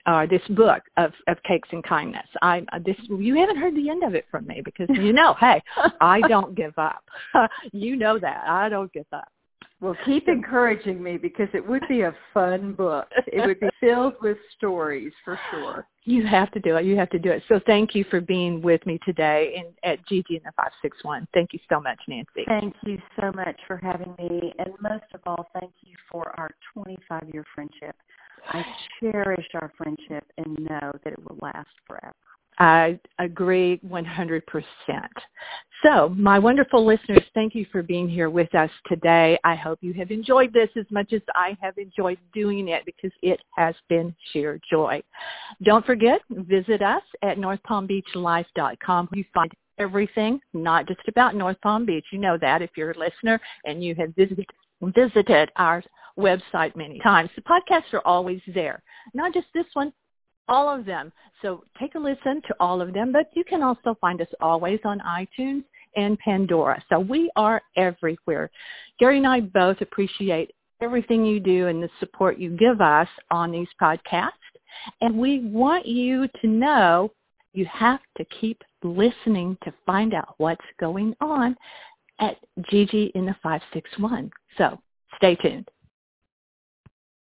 uh, 0.06 0.26
this 0.26 0.42
book 0.50 0.82
of 0.98 1.12
of 1.28 1.42
cakes 1.44 1.70
and 1.72 1.84
kindness. 1.84 2.28
I 2.42 2.64
this 2.86 2.98
you 3.10 3.36
haven't 3.36 3.58
heard 3.58 3.76
the 3.76 3.90
end 3.90 4.04
of 4.04 4.16
it 4.16 4.26
from 4.30 4.48
me 4.48 4.62
because 4.64 4.88
you 4.90 5.14
know, 5.14 5.36
hey, 5.40 5.62
I 6.02 6.22
don't 6.28 6.56
give 6.56 6.78
up. 6.78 7.04
you 7.72 7.96
know 7.96 8.20
that 8.20 8.44
I 8.48 8.70
don't 8.70 8.92
give 8.94 9.08
up. 9.12 9.28
Well, 9.82 9.96
keep 10.06 10.30
encouraging 10.30 11.04
me 11.04 11.18
because 11.18 11.50
it 11.54 11.68
would 11.68 11.84
be 11.90 12.02
a 12.02 12.16
fun 12.34 12.74
book. 12.74 13.08
It 13.28 13.46
would 13.46 13.60
be 13.60 13.70
filled 13.80 14.14
with 14.22 14.38
stories 14.58 15.12
for 15.24 15.38
sure. 15.52 15.86
You 16.06 16.26
have 16.26 16.50
to 16.52 16.60
do 16.60 16.78
it. 16.78 16.86
You 16.86 16.96
have 16.96 17.10
to 17.10 17.20
do 17.20 17.30
it. 17.30 17.44
So 17.50 17.60
thank 17.66 17.94
you 17.94 18.06
for 18.10 18.22
being 18.22 18.62
with 18.62 18.86
me 18.86 19.00
today 19.06 19.54
in, 19.58 19.90
at 19.90 20.06
Gigi 20.08 20.38
and 20.38 20.46
the 20.46 20.54
561. 20.56 21.28
Thank 21.34 21.52
you 21.52 21.60
so 21.68 21.82
much, 21.82 22.00
Nancy. 22.08 22.46
Thank 22.48 22.76
you 22.86 22.98
so 23.20 23.32
much 23.34 23.60
for 23.68 23.78
having 23.78 24.16
me. 24.18 24.54
And 24.60 24.70
most 24.82 25.06
of 25.14 25.20
all, 25.26 25.50
thank 25.60 25.74
you 25.82 25.96
for 26.10 26.34
our 26.40 26.52
25-year 26.76 27.44
friendship. 27.54 27.96
I 28.50 28.64
cherish 29.02 29.48
our 29.56 29.72
friendship 29.78 30.24
and 30.38 30.58
know 30.60 30.92
that 31.04 31.14
it 31.14 31.20
will 31.28 31.38
last 31.42 31.68
forever. 31.86 32.16
I 32.58 33.00
agree 33.20 33.80
100%. 33.86 34.42
So, 35.84 36.10
my 36.10 36.40
wonderful 36.40 36.86
listeners, 36.86 37.24
thank 37.34 37.54
you 37.54 37.66
for 37.72 37.84
being 37.84 38.08
here 38.10 38.30
with 38.30 38.54
us 38.56 38.72
today. 38.88 39.38
I 39.44 39.56
hope 39.56 39.80
you 39.82 39.94
have 39.94 40.10
enjoyed 40.10 40.54
this 40.54 40.70
as 40.78 40.86
much 40.90 41.12
as 41.14 41.22
I 41.36 41.58
have 41.62 41.78
enjoyed 41.78 42.18
doing 42.34 42.70
it 42.70 42.84
because 42.86 43.12
it 43.22 43.40
has 43.56 43.76
been 43.90 44.16
sheer 44.32 44.60
joy. 44.70 45.04
Don't 45.64 45.86
forget, 45.86 46.22
visit 46.30 46.82
us 46.82 47.04
at 47.22 47.38
northpalmbeachlife.com. 47.38 49.10
You 49.14 49.26
find 49.34 49.52
everything, 49.78 50.40
not 50.54 50.88
just 50.88 51.02
about 51.08 51.36
North 51.36 51.60
Palm 51.62 51.86
Beach. 51.86 52.06
You 52.12 52.20
know 52.20 52.38
that 52.40 52.62
if 52.62 52.72
you're 52.78 52.92
a 52.92 52.98
listener 52.98 53.40
and 53.66 53.84
you 53.84 53.94
have 53.96 54.16
visited, 54.16 54.48
visited 54.82 55.52
our 55.58 55.84
website 56.18 56.76
many 56.76 57.00
times. 57.00 57.30
The 57.36 57.42
podcasts 57.42 57.94
are 57.94 58.06
always 58.06 58.42
there. 58.54 58.82
Not 59.14 59.34
just 59.34 59.48
this 59.54 59.66
one, 59.74 59.92
all 60.48 60.70
of 60.70 60.86
them. 60.86 61.12
So 61.42 61.64
take 61.80 61.96
a 61.96 62.00
listen 62.00 62.42
to 62.48 62.56
all 62.60 62.82
of 62.82 62.94
them, 62.94 63.12
but 63.12 63.30
you 63.34 63.44
can 63.44 63.64
also 63.64 63.98
find 64.00 64.22
us 64.22 64.28
always 64.42 64.80
on 64.86 65.00
iTunes 65.00 65.64
and 65.96 66.18
Pandora. 66.20 66.84
So 66.90 67.00
we 67.00 67.30
are 67.36 67.62
everywhere. 67.76 68.50
Gary 69.00 69.18
and 69.18 69.28
I 69.28 69.42
both 69.42 69.82
appreciate 69.82 70.54
everything 70.82 71.26
you 71.26 71.40
do 71.40 71.68
and 71.68 71.82
the 71.82 71.90
support 72.00 72.38
you 72.38 72.52
give 72.52 72.82
us 72.82 73.08
on 73.32 73.52
these 73.52 73.68
podcasts. 73.82 74.32
And 75.02 75.18
we 75.18 75.40
want 75.40 75.86
you 75.86 76.28
to 76.42 76.48
know 76.48 77.12
you 77.54 77.66
have 77.66 78.02
to 78.18 78.26
keep 78.26 78.62
listening 78.84 79.58
to 79.64 79.74
find 79.86 80.14
out 80.14 80.36
what's 80.38 80.66
going 80.80 81.16
on 81.22 81.56
at 82.20 82.38
Gigi 82.70 83.12
in 83.16 83.26
the 83.26 83.36
561. 83.42 84.30
So 84.58 84.80
stay 85.18 85.36
tuned. 85.36 85.70